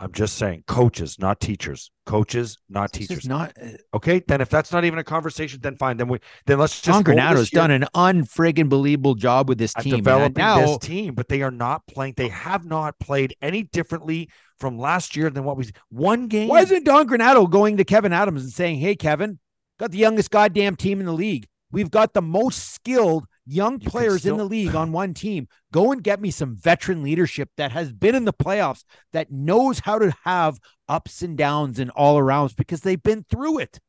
I'm 0.00 0.12
just 0.12 0.36
saying, 0.36 0.62
coaches, 0.68 1.18
not 1.18 1.40
teachers. 1.40 1.90
Coaches, 2.06 2.56
not 2.68 2.92
this 2.92 3.08
teachers. 3.08 3.26
not. 3.26 3.52
Uh, 3.60 3.70
okay, 3.94 4.22
then 4.26 4.40
if 4.40 4.48
that's 4.48 4.70
not 4.70 4.84
even 4.84 5.00
a 5.00 5.04
conversation, 5.04 5.58
then 5.60 5.76
fine. 5.76 5.96
Then 5.96 6.06
we 6.06 6.20
then 6.46 6.58
let's 6.58 6.80
just 6.80 6.84
John 6.84 7.02
Granato's 7.02 7.50
done 7.50 7.72
an 7.72 7.84
unfriggin' 7.94 8.68
believable 8.68 9.16
job 9.16 9.48
with 9.48 9.58
this 9.58 9.74
team. 9.74 9.96
developing 9.96 10.40
now, 10.40 10.60
this 10.60 10.78
team, 10.78 11.14
but 11.14 11.28
they 11.28 11.42
are 11.42 11.50
not 11.50 11.84
playing. 11.88 12.14
They 12.16 12.28
have 12.28 12.64
not 12.64 12.98
played 13.00 13.34
any 13.42 13.64
differently 13.64 14.30
from 14.60 14.78
last 14.78 15.16
year 15.16 15.30
than 15.30 15.42
what 15.42 15.56
we 15.56 15.68
one 15.88 16.28
game. 16.28 16.48
why 16.48 16.60
isn't 16.60 16.84
Don 16.84 17.08
Granado 17.08 17.50
going 17.50 17.76
to 17.78 17.84
Kevin 17.84 18.12
Adams 18.12 18.44
and 18.44 18.52
saying, 18.52 18.78
"Hey, 18.78 18.94
Kevin, 18.94 19.40
got 19.80 19.90
the 19.90 19.98
youngest 19.98 20.30
goddamn 20.30 20.76
team 20.76 21.00
in 21.00 21.06
the 21.06 21.12
league. 21.12 21.48
We've 21.72 21.90
got 21.90 22.14
the 22.14 22.22
most 22.22 22.72
skilled 22.72 23.26
young 23.48 23.80
You 23.80 23.88
players 23.90 24.20
still- 24.20 24.34
in 24.34 24.38
the 24.38 24.44
league 24.44 24.74
on 24.76 24.92
one 24.92 25.14
team. 25.14 25.48
Go 25.72 25.90
and 25.92 26.02
get 26.02 26.20
me 26.20 26.30
some 26.30 26.54
veteran 26.56 27.02
leadership 27.02 27.50
that 27.56 27.72
has 27.72 27.92
been 27.92 28.14
in 28.14 28.24
the 28.24 28.32
playoffs, 28.32 28.84
that 29.12 29.30
knows 29.32 29.80
how 29.80 29.98
to 29.98 30.14
have 30.24 30.58
ups 30.88 31.22
and 31.22 31.36
downs 31.36 31.78
and 31.78 31.90
all 31.92 32.18
arounds 32.18 32.54
because 32.54 32.82
they've 32.82 33.02
been 33.02 33.24
through 33.30 33.58
it." 33.58 33.80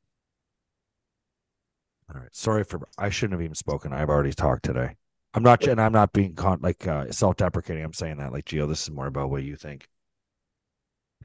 All 2.13 2.19
right. 2.21 2.35
Sorry 2.35 2.63
for 2.63 2.87
I 2.97 3.09
shouldn't 3.09 3.33
have 3.33 3.43
even 3.43 3.55
spoken. 3.55 3.93
I've 3.93 4.09
already 4.09 4.33
talked 4.33 4.65
today. 4.65 4.95
I'm 5.35 5.43
not 5.43 5.65
and 5.67 5.79
I'm 5.79 5.91
not 5.91 6.11
being 6.11 6.33
con- 6.33 6.59
like 6.61 6.87
uh, 6.87 7.11
self-deprecating. 7.11 7.83
I'm 7.83 7.93
saying 7.93 8.17
that 8.17 8.31
like 8.31 8.45
Gio, 8.45 8.67
this 8.67 8.81
is 8.81 8.91
more 8.91 9.05
about 9.05 9.29
what 9.29 9.43
you 9.43 9.55
think. 9.55 9.87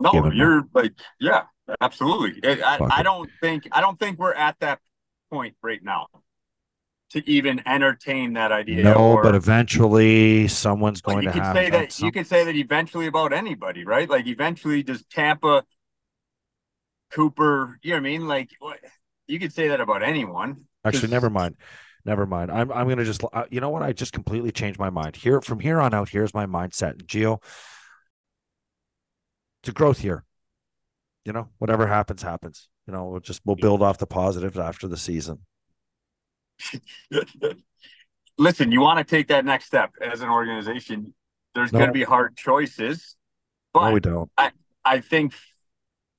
No, 0.00 0.12
Give 0.12 0.34
you're 0.34 0.64
like, 0.74 0.92
yeah, 1.20 1.44
absolutely. 1.80 2.38
I, 2.44 2.76
I, 2.76 2.98
I 2.98 3.02
don't 3.02 3.30
think 3.40 3.66
I 3.72 3.80
don't 3.80 3.98
think 3.98 4.18
we're 4.18 4.34
at 4.34 4.56
that 4.60 4.80
point 5.30 5.56
right 5.62 5.82
now 5.82 6.08
to 7.10 7.30
even 7.30 7.62
entertain 7.66 8.32
that 8.32 8.50
idea. 8.50 8.82
no, 8.82 8.94
or, 8.94 9.22
but 9.22 9.34
eventually 9.34 10.48
someone's 10.48 11.00
going 11.00 11.22
you 11.22 11.28
to 11.28 11.32
could 11.32 11.42
have 11.42 11.56
say 11.56 11.70
that 11.70 11.92
some- 11.92 12.06
you 12.06 12.12
could 12.12 12.26
say 12.26 12.44
that 12.44 12.56
eventually 12.56 13.06
about 13.06 13.32
anybody, 13.32 13.84
right? 13.84 14.08
Like 14.08 14.26
eventually, 14.26 14.82
does 14.82 15.04
Tampa, 15.04 15.64
Cooper? 17.12 17.78
You 17.82 17.90
know 17.90 17.96
what 17.96 18.00
I 18.00 18.02
mean? 18.02 18.26
Like 18.26 18.50
what? 18.58 18.78
You 19.26 19.38
could 19.38 19.52
say 19.52 19.68
that 19.68 19.80
about 19.80 20.02
anyone. 20.02 20.64
Actually, 20.84 21.08
never 21.08 21.30
mind. 21.30 21.56
Never 22.04 22.26
mind. 22.26 22.50
I'm 22.50 22.70
I'm 22.70 22.88
gonna 22.88 23.04
just 23.04 23.22
uh, 23.32 23.44
you 23.50 23.60
know 23.60 23.70
what? 23.70 23.82
I 23.82 23.92
just 23.92 24.12
completely 24.12 24.50
changed 24.52 24.78
my 24.78 24.90
mind. 24.90 25.16
Here 25.16 25.40
from 25.40 25.60
here 25.60 25.80
on 25.80 25.94
out, 25.94 26.10
here's 26.10 26.34
my 26.34 26.44
mindset. 26.46 27.06
Geo, 27.06 27.40
it's 29.62 29.70
a 29.70 29.72
growth 29.72 30.04
year. 30.04 30.24
You 31.24 31.32
know, 31.32 31.48
whatever 31.58 31.86
happens, 31.86 32.20
happens. 32.20 32.68
You 32.86 32.92
know, 32.92 33.06
we'll 33.06 33.20
just 33.20 33.40
we'll 33.46 33.56
build 33.56 33.82
off 33.82 33.96
the 33.96 34.06
positives 34.06 34.58
after 34.58 34.86
the 34.86 34.98
season. 34.98 35.40
Listen, 38.38 38.72
you 38.72 38.80
want 38.80 38.98
to 38.98 39.04
take 39.04 39.28
that 39.28 39.44
next 39.44 39.66
step 39.66 39.92
as 40.00 40.20
an 40.20 40.28
organization. 40.28 41.14
There's 41.54 41.72
No. 41.72 41.78
going 41.78 41.88
to 41.88 41.92
be 41.94 42.02
hard 42.02 42.36
choices, 42.36 43.14
No, 43.74 43.80
but 43.82 43.92
we 43.92 44.00
don't. 44.00 44.30
I 44.84 45.00
think 45.00 45.34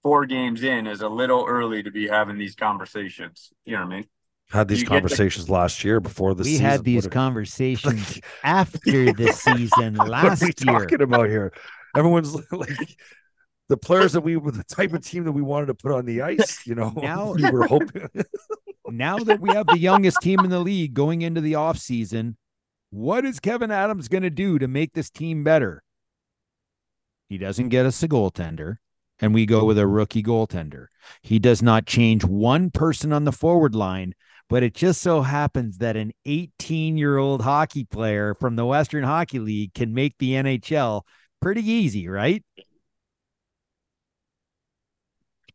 four 0.01 0.25
games 0.25 0.63
in 0.63 0.87
is 0.87 1.01
a 1.01 1.09
little 1.09 1.45
early 1.45 1.83
to 1.83 1.91
be 1.91 2.07
having 2.07 2.37
these 2.37 2.55
conversations. 2.55 3.51
You 3.65 3.73
know 3.73 3.79
what 3.85 3.93
I 3.93 3.95
mean? 3.97 4.05
Had 4.49 4.67
these 4.67 4.79
you 4.79 4.85
get 4.85 4.89
the- 4.93 4.99
conversations 5.01 5.49
last 5.49 5.83
year 5.83 5.99
before 5.99 6.33
the 6.35 6.43
season. 6.43 6.53
we 6.53 6.57
season. 6.57 6.71
had 6.71 6.83
these 6.85 7.03
What 7.03 7.05
are- 7.05 7.09
conversations 7.13 8.21
after 8.43 9.11
the 9.13 9.31
season 9.33 9.95
what 9.95 10.07
are 10.07 10.11
last 10.11 10.41
we 10.41 10.47
year. 10.65 10.79
talking 10.79 11.01
about 11.01 11.27
here? 11.27 11.51
Everyone's 11.97 12.33
like 12.51 12.97
the 13.67 13.77
players 13.77 14.13
that 14.13 14.21
we 14.21 14.37
were 14.37 14.51
the 14.51 14.63
type 14.63 14.93
of 14.93 15.03
team 15.03 15.23
that 15.25 15.31
we 15.33 15.41
wanted 15.41 15.65
to 15.67 15.73
put 15.73 15.91
on 15.91 16.05
the 16.05 16.21
ice. 16.21 16.65
You 16.65 16.75
know, 16.75 16.91
Now- 16.95 17.33
we 17.33 17.49
were 17.51 17.67
hoping. 17.67 18.07
Now 18.89 19.17
that 19.17 19.39
we 19.41 19.49
have 19.49 19.67
the 19.67 19.77
youngest 19.77 20.17
team 20.21 20.39
in 20.39 20.49
the 20.49 20.59
league 20.59 20.93
going 20.93 21.21
into 21.21 21.41
the 21.41 21.53
offseason, 21.53 22.35
what 22.89 23.25
is 23.25 23.39
Kevin 23.39 23.71
Adams 23.71 24.07
going 24.07 24.23
to 24.23 24.29
do 24.29 24.59
to 24.59 24.67
make 24.67 24.93
this 24.93 25.09
team 25.09 25.43
better? 25.43 25.83
He 27.29 27.37
doesn't 27.37 27.69
get 27.69 27.85
us 27.85 28.01
a 28.03 28.07
goaltender, 28.07 28.77
and 29.19 29.33
we 29.33 29.45
go 29.45 29.65
with 29.65 29.77
a 29.77 29.87
rookie 29.87 30.23
goaltender. 30.23 30.87
He 31.21 31.39
does 31.39 31.61
not 31.61 31.85
change 31.85 32.23
one 32.23 32.69
person 32.69 33.11
on 33.11 33.23
the 33.23 33.31
forward 33.31 33.75
line, 33.75 34.13
but 34.47 34.63
it 34.63 34.75
just 34.75 35.01
so 35.01 35.21
happens 35.21 35.79
that 35.79 35.97
an 35.97 36.11
18 36.25 36.97
year 36.97 37.17
old 37.17 37.41
hockey 37.41 37.83
player 37.83 38.35
from 38.35 38.55
the 38.55 38.65
Western 38.65 39.03
Hockey 39.03 39.39
League 39.39 39.73
can 39.73 39.93
make 39.93 40.15
the 40.19 40.31
NHL 40.31 41.01
pretty 41.41 41.67
easy, 41.67 42.07
right? 42.07 42.43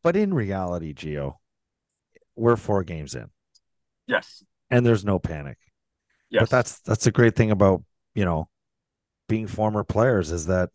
but 0.02 0.16
in 0.16 0.32
reality, 0.34 0.94
Gio, 0.94 1.36
we're 2.40 2.57
four 2.57 2.83
games 2.85 3.14
in, 3.14 3.26
Yes. 4.07 4.42
and 4.70 4.85
there's 4.85 5.05
no 5.05 5.18
panic. 5.18 5.59
Yes. 6.31 6.42
But 6.42 6.50
that's 6.50 6.81
that's 6.81 7.07
a 7.07 7.12
great 7.12 7.37
thing 7.37 7.50
about 7.50 7.83
you 8.14 8.24
know 8.24 8.48
being 9.29 9.46
former 9.46 9.85
players 9.85 10.31
is 10.33 10.46
that 10.46 10.70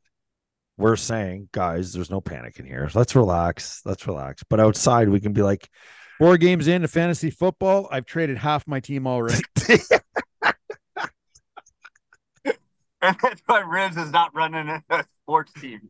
we're 0.77 0.95
saying, 0.95 1.49
guys, 1.51 1.93
there's 1.93 2.09
no 2.09 2.21
panic 2.21 2.59
in 2.59 2.65
here. 2.65 2.89
Let's 2.93 3.15
relax. 3.15 3.81
Let's 3.85 4.05
relax. 4.07 4.43
But 4.49 4.59
outside, 4.59 5.07
we 5.09 5.19
can 5.21 5.33
be 5.33 5.41
like, 5.41 5.69
Four 6.17 6.37
games 6.37 6.67
into 6.69 6.87
fantasy 6.87 7.29
football, 7.29 7.89
I've 7.91 8.05
traded 8.05 8.37
half 8.37 8.65
my 8.67 8.79
team 8.79 9.05
already. 9.07 9.41
and 13.01 13.17
that's 13.21 13.41
why 13.45 13.59
Riz 13.59 13.97
is 13.97 14.11
not 14.11 14.33
running 14.33 14.81
a 14.89 15.05
sports 15.23 15.51
team. 15.59 15.89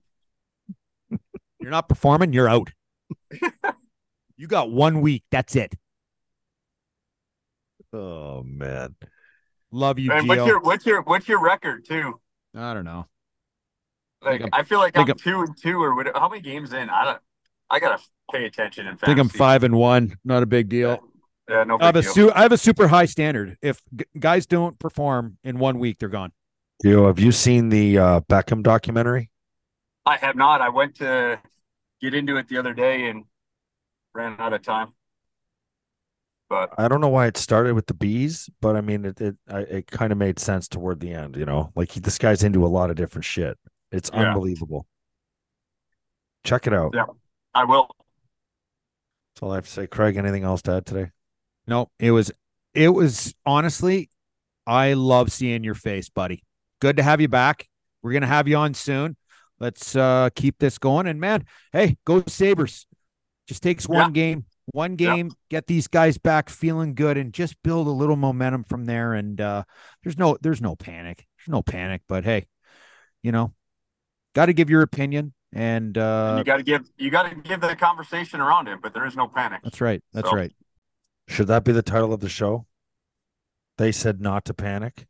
You're 1.59 1.71
not 1.71 1.87
performing, 1.89 2.33
you're 2.33 2.49
out. 2.49 2.69
you 4.37 4.47
got 4.47 4.71
one 4.71 5.01
week. 5.01 5.23
That's 5.31 5.55
it. 5.55 5.75
oh 7.93 8.43
man, 8.43 8.95
Love 9.71 9.99
you, 9.99 10.11
And 10.11 10.27
what's 10.27 10.45
your 10.45 10.61
what's 10.61 10.85
your 10.85 11.01
what's 11.01 11.27
your 11.27 11.41
record 11.41 11.85
too? 11.85 12.19
I 12.55 12.73
don't 12.73 12.85
know. 12.85 13.07
Like 14.21 14.41
Think 14.41 14.49
I 14.53 14.63
feel 14.63 14.79
like 14.79 14.93
think 14.93 15.09
I'm 15.09 15.17
two 15.17 15.41
and 15.41 15.57
two 15.57 15.81
or 15.81 15.95
whatever. 15.95 16.17
How 16.17 16.29
many 16.29 16.41
games 16.41 16.73
in? 16.73 16.89
I 16.89 17.03
don't. 17.03 17.19
I 17.69 17.79
gotta 17.79 18.01
pay 18.31 18.45
attention. 18.45 18.87
In 18.87 18.93
I 18.93 19.05
think 19.05 19.19
I'm 19.19 19.29
five 19.29 19.63
and 19.63 19.75
one. 19.75 20.17
Not 20.23 20.43
a 20.43 20.45
big 20.45 20.69
deal. 20.69 20.99
Yeah, 21.49 21.63
no 21.63 21.77
I 21.79 21.87
have 21.87 21.95
a 21.95 22.03
su- 22.03 22.31
I 22.33 22.41
have 22.41 22.51
a 22.51 22.57
super 22.57 22.87
high 22.87 23.05
standard. 23.05 23.57
If 23.61 23.81
g- 23.95 24.05
guys 24.17 24.45
don't 24.45 24.79
perform 24.79 25.37
in 25.43 25.59
one 25.59 25.77
week, 25.77 25.99
they're 25.99 26.09
gone. 26.09 26.31
Gio, 26.83 27.07
have 27.07 27.19
you 27.19 27.31
seen 27.31 27.69
the 27.69 27.97
uh, 27.97 28.19
Beckham 28.21 28.63
documentary? 28.63 29.29
I 30.05 30.17
have 30.17 30.35
not. 30.35 30.61
I 30.61 30.69
went 30.69 30.95
to 30.95 31.39
get 32.01 32.13
into 32.13 32.37
it 32.37 32.47
the 32.47 32.57
other 32.57 32.73
day 32.73 33.09
and 33.09 33.25
ran 34.15 34.35
out 34.39 34.53
of 34.53 34.61
time. 34.63 34.93
But 36.49 36.69
I 36.77 36.87
don't 36.87 37.01
know 37.01 37.09
why 37.09 37.25
it 37.27 37.37
started 37.37 37.73
with 37.73 37.87
the 37.87 37.93
bees, 37.95 38.49
but 38.61 38.75
I 38.75 38.81
mean, 38.81 39.05
it 39.05 39.19
it, 39.19 39.35
it 39.47 39.87
kind 39.87 40.11
of 40.11 40.17
made 40.17 40.39
sense 40.39 40.67
toward 40.67 40.99
the 40.99 41.11
end. 41.11 41.35
You 41.35 41.45
know, 41.45 41.71
like 41.75 41.91
he, 41.91 41.99
this 41.99 42.17
guy's 42.17 42.43
into 42.43 42.65
a 42.65 42.67
lot 42.67 42.89
of 42.89 42.95
different 42.95 43.25
shit. 43.25 43.57
It's 43.91 44.11
Yeah. 44.13 44.29
unbelievable. 44.29 44.85
Check 46.43 46.67
it 46.67 46.73
out. 46.73 46.91
Yeah. 46.93 47.05
I 47.53 47.63
will. 47.65 47.87
That's 49.33 49.41
all 49.43 49.51
I 49.51 49.55
have 49.55 49.65
to 49.65 49.71
say. 49.71 49.87
Craig, 49.87 50.17
anything 50.17 50.43
else 50.43 50.61
to 50.63 50.73
add 50.73 50.85
today? 50.85 51.11
No, 51.67 51.89
it 51.99 52.11
was 52.11 52.31
it 52.75 52.89
was 52.89 53.33
honestly, 53.45 54.09
I 54.67 54.93
love 54.93 55.31
seeing 55.31 55.63
your 55.63 55.73
face, 55.75 56.09
buddy. 56.09 56.43
Good 56.79 56.97
to 56.97 57.03
have 57.03 57.21
you 57.21 57.27
back. 57.27 57.67
We're 58.03 58.13
gonna 58.13 58.27
have 58.27 58.47
you 58.47 58.57
on 58.57 58.75
soon. 58.75 59.17
Let's 59.59 59.95
uh 59.95 60.29
keep 60.35 60.59
this 60.59 60.77
going. 60.77 61.07
And 61.07 61.19
man, 61.19 61.45
hey, 61.73 61.97
go 62.05 62.23
Sabres. 62.27 62.85
Just 63.47 63.61
takes 63.63 63.87
one 63.87 64.07
Yeah. 64.07 64.09
game, 64.11 64.45
one 64.65 64.97
Yeah. 64.97 65.15
game, 65.15 65.31
get 65.49 65.67
these 65.67 65.87
guys 65.87 66.17
back 66.17 66.49
feeling 66.49 66.95
good 66.95 67.17
and 67.17 67.33
just 67.33 67.61
build 67.63 67.87
a 67.87 67.91
little 67.91 68.15
momentum 68.15 68.63
from 68.63 68.85
there. 68.85 69.13
And 69.13 69.39
uh 69.39 69.63
there's 70.03 70.17
no 70.17 70.37
there's 70.41 70.61
no 70.61 70.75
panic. 70.75 71.27
There's 71.37 71.51
no 71.53 71.61
panic, 71.61 72.01
but 72.07 72.23
hey, 72.23 72.47
you 73.21 73.31
know, 73.31 73.53
gotta 74.33 74.53
give 74.53 74.69
your 74.69 74.81
opinion. 74.81 75.33
And 75.53 75.97
uh 75.97 76.35
you 76.39 76.43
got 76.43 76.57
to 76.57 76.63
give 76.63 76.89
you 76.97 77.09
got 77.11 77.29
to 77.29 77.35
give 77.35 77.61
the 77.61 77.75
conversation 77.75 78.41
around 78.41 78.67
it, 78.67 78.79
but 78.81 78.93
there 78.93 79.05
is 79.05 79.15
no 79.15 79.27
panic. 79.27 79.61
that's 79.63 79.79
right. 79.79 80.03
That's 80.11 80.29
So- 80.29 80.35
right. 80.35 80.53
Should 81.27 81.47
that 81.47 81.63
be 81.63 81.71
the 81.71 81.81
title 81.81 82.13
of 82.13 82.19
the 82.19 82.29
show? 82.29 82.67
They 83.77 83.91
said 83.91 84.21
not 84.21 84.45
to 84.45 84.53
panic. 84.53 85.07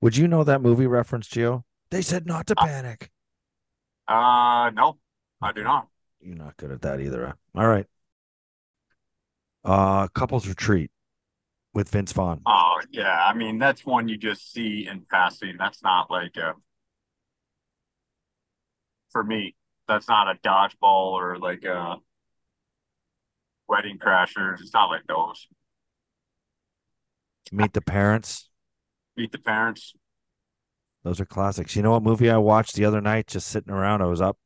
Would 0.00 0.16
you 0.16 0.26
know 0.28 0.42
that 0.44 0.60
movie 0.60 0.86
reference, 0.86 1.28
Gio? 1.28 1.62
They 1.90 2.02
said 2.02 2.26
not 2.26 2.46
to 2.48 2.54
Uh, 2.58 2.66
panic. 2.66 3.10
Uh, 4.08 4.70
no, 4.74 4.98
I 5.40 5.52
do 5.52 5.62
not. 5.62 5.88
You're 6.22 6.36
not 6.36 6.56
good 6.56 6.70
at 6.70 6.82
that 6.82 7.00
either. 7.00 7.26
huh? 7.26 7.32
All 7.60 7.66
right. 7.66 7.86
Uh, 9.64 10.08
couples 10.08 10.48
retreat 10.48 10.90
with 11.74 11.88
Vince 11.88 12.12
Vaughn. 12.12 12.40
Oh 12.46 12.80
yeah, 12.90 13.24
I 13.24 13.34
mean 13.34 13.58
that's 13.58 13.84
one 13.86 14.08
you 14.08 14.16
just 14.16 14.52
see 14.52 14.86
in 14.90 15.04
passing. 15.10 15.56
That's 15.58 15.82
not 15.82 16.10
like 16.10 16.36
a 16.36 16.54
for 19.10 19.22
me. 19.22 19.54
That's 19.88 20.08
not 20.08 20.28
a 20.28 20.38
dodgeball 20.40 21.12
or 21.12 21.38
like 21.38 21.64
a 21.64 21.96
wedding 23.68 23.98
crashers. 23.98 24.60
It's 24.60 24.74
not 24.74 24.86
like 24.86 25.06
those. 25.06 25.46
Meet 27.52 27.72
the 27.72 27.82
parents. 27.82 28.48
Meet 29.16 29.32
the 29.32 29.38
parents. 29.38 29.92
Those 31.04 31.20
are 31.20 31.26
classics. 31.26 31.76
You 31.76 31.82
know 31.82 31.92
what 31.92 32.02
movie 32.02 32.30
I 32.30 32.38
watched 32.38 32.74
the 32.74 32.84
other 32.84 33.00
night? 33.00 33.26
Just 33.26 33.48
sitting 33.48 33.72
around. 33.72 34.02
I 34.02 34.06
was 34.06 34.20
up, 34.20 34.38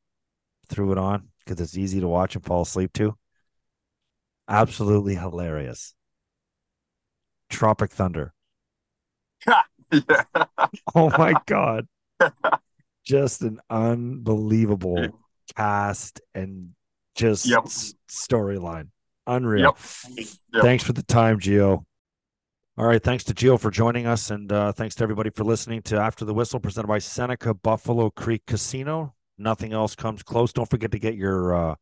threw 0.69 0.93
it 0.93 0.99
on 0.99 1.29
because 1.47 1.61
it's 1.61 1.79
easy 1.79 2.01
to 2.01 2.09
watch 2.09 2.35
and 2.35 2.45
fall 2.45 2.63
asleep 2.63 2.93
to. 2.95 3.17
Absolutely 4.49 5.15
hilarious. 5.15 5.95
Tropic 7.49 7.91
Thunder. 7.93 8.33
yeah. 9.47 9.63
Oh 10.95 11.11
my 11.17 11.35
god. 11.47 11.87
Just 13.05 13.43
an 13.43 13.61
unbelievable 13.71 15.09
cast 15.57 16.21
and 16.35 16.71
just 17.15 17.47
Yep. 17.47 17.65
storyline. 18.11 18.89
Unreal. 19.27 19.77
Yep. 20.09 20.27
Yep. 20.55 20.63
Thanks 20.63 20.85
for 20.85 20.93
the 20.93 21.03
time, 21.03 21.39
Gio. 21.41 21.85
All 22.79 22.87
right. 22.87 23.03
Thanks 23.03 23.25
to 23.25 23.35
Gio 23.35 23.59
for 23.59 23.71
joining 23.71 24.07
us. 24.07 24.31
And 24.31 24.51
uh, 24.53 24.73
thanks 24.73 24.95
to 24.97 25.03
everybody 25.03 25.31
for 25.31 25.45
listening 25.45 25.83
to 25.83 25.99
After 25.99 26.25
the 26.25 26.35
Whistle, 26.35 26.61
presented 26.61 26.89
by 26.89 26.99
Seneca 26.99 27.55
Buffalo 27.55 28.11
Creek 28.11 28.43
Casino. 28.47 29.15
Nothing 29.39 29.73
else 29.73 29.95
comes 29.95 30.23
close. 30.23 30.53
Don't 30.53 30.69
forget 30.71 30.93
to 30.93 30.99
get 30.99 31.15
your, 31.15 31.55
uh, 31.55 31.75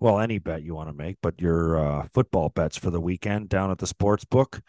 well, 0.00 0.18
any 0.18 0.38
bet 0.38 0.62
you 0.62 0.74
want 0.74 0.88
to 0.88 0.94
make, 0.94 1.16
but 1.22 1.40
your 1.40 1.78
uh, 1.78 2.06
football 2.12 2.48
bets 2.48 2.76
for 2.76 2.90
the 2.90 3.00
weekend 3.00 3.48
down 3.48 3.70
at 3.70 3.78
the 3.78 3.86
sports 3.86 4.24
book. 4.24 4.60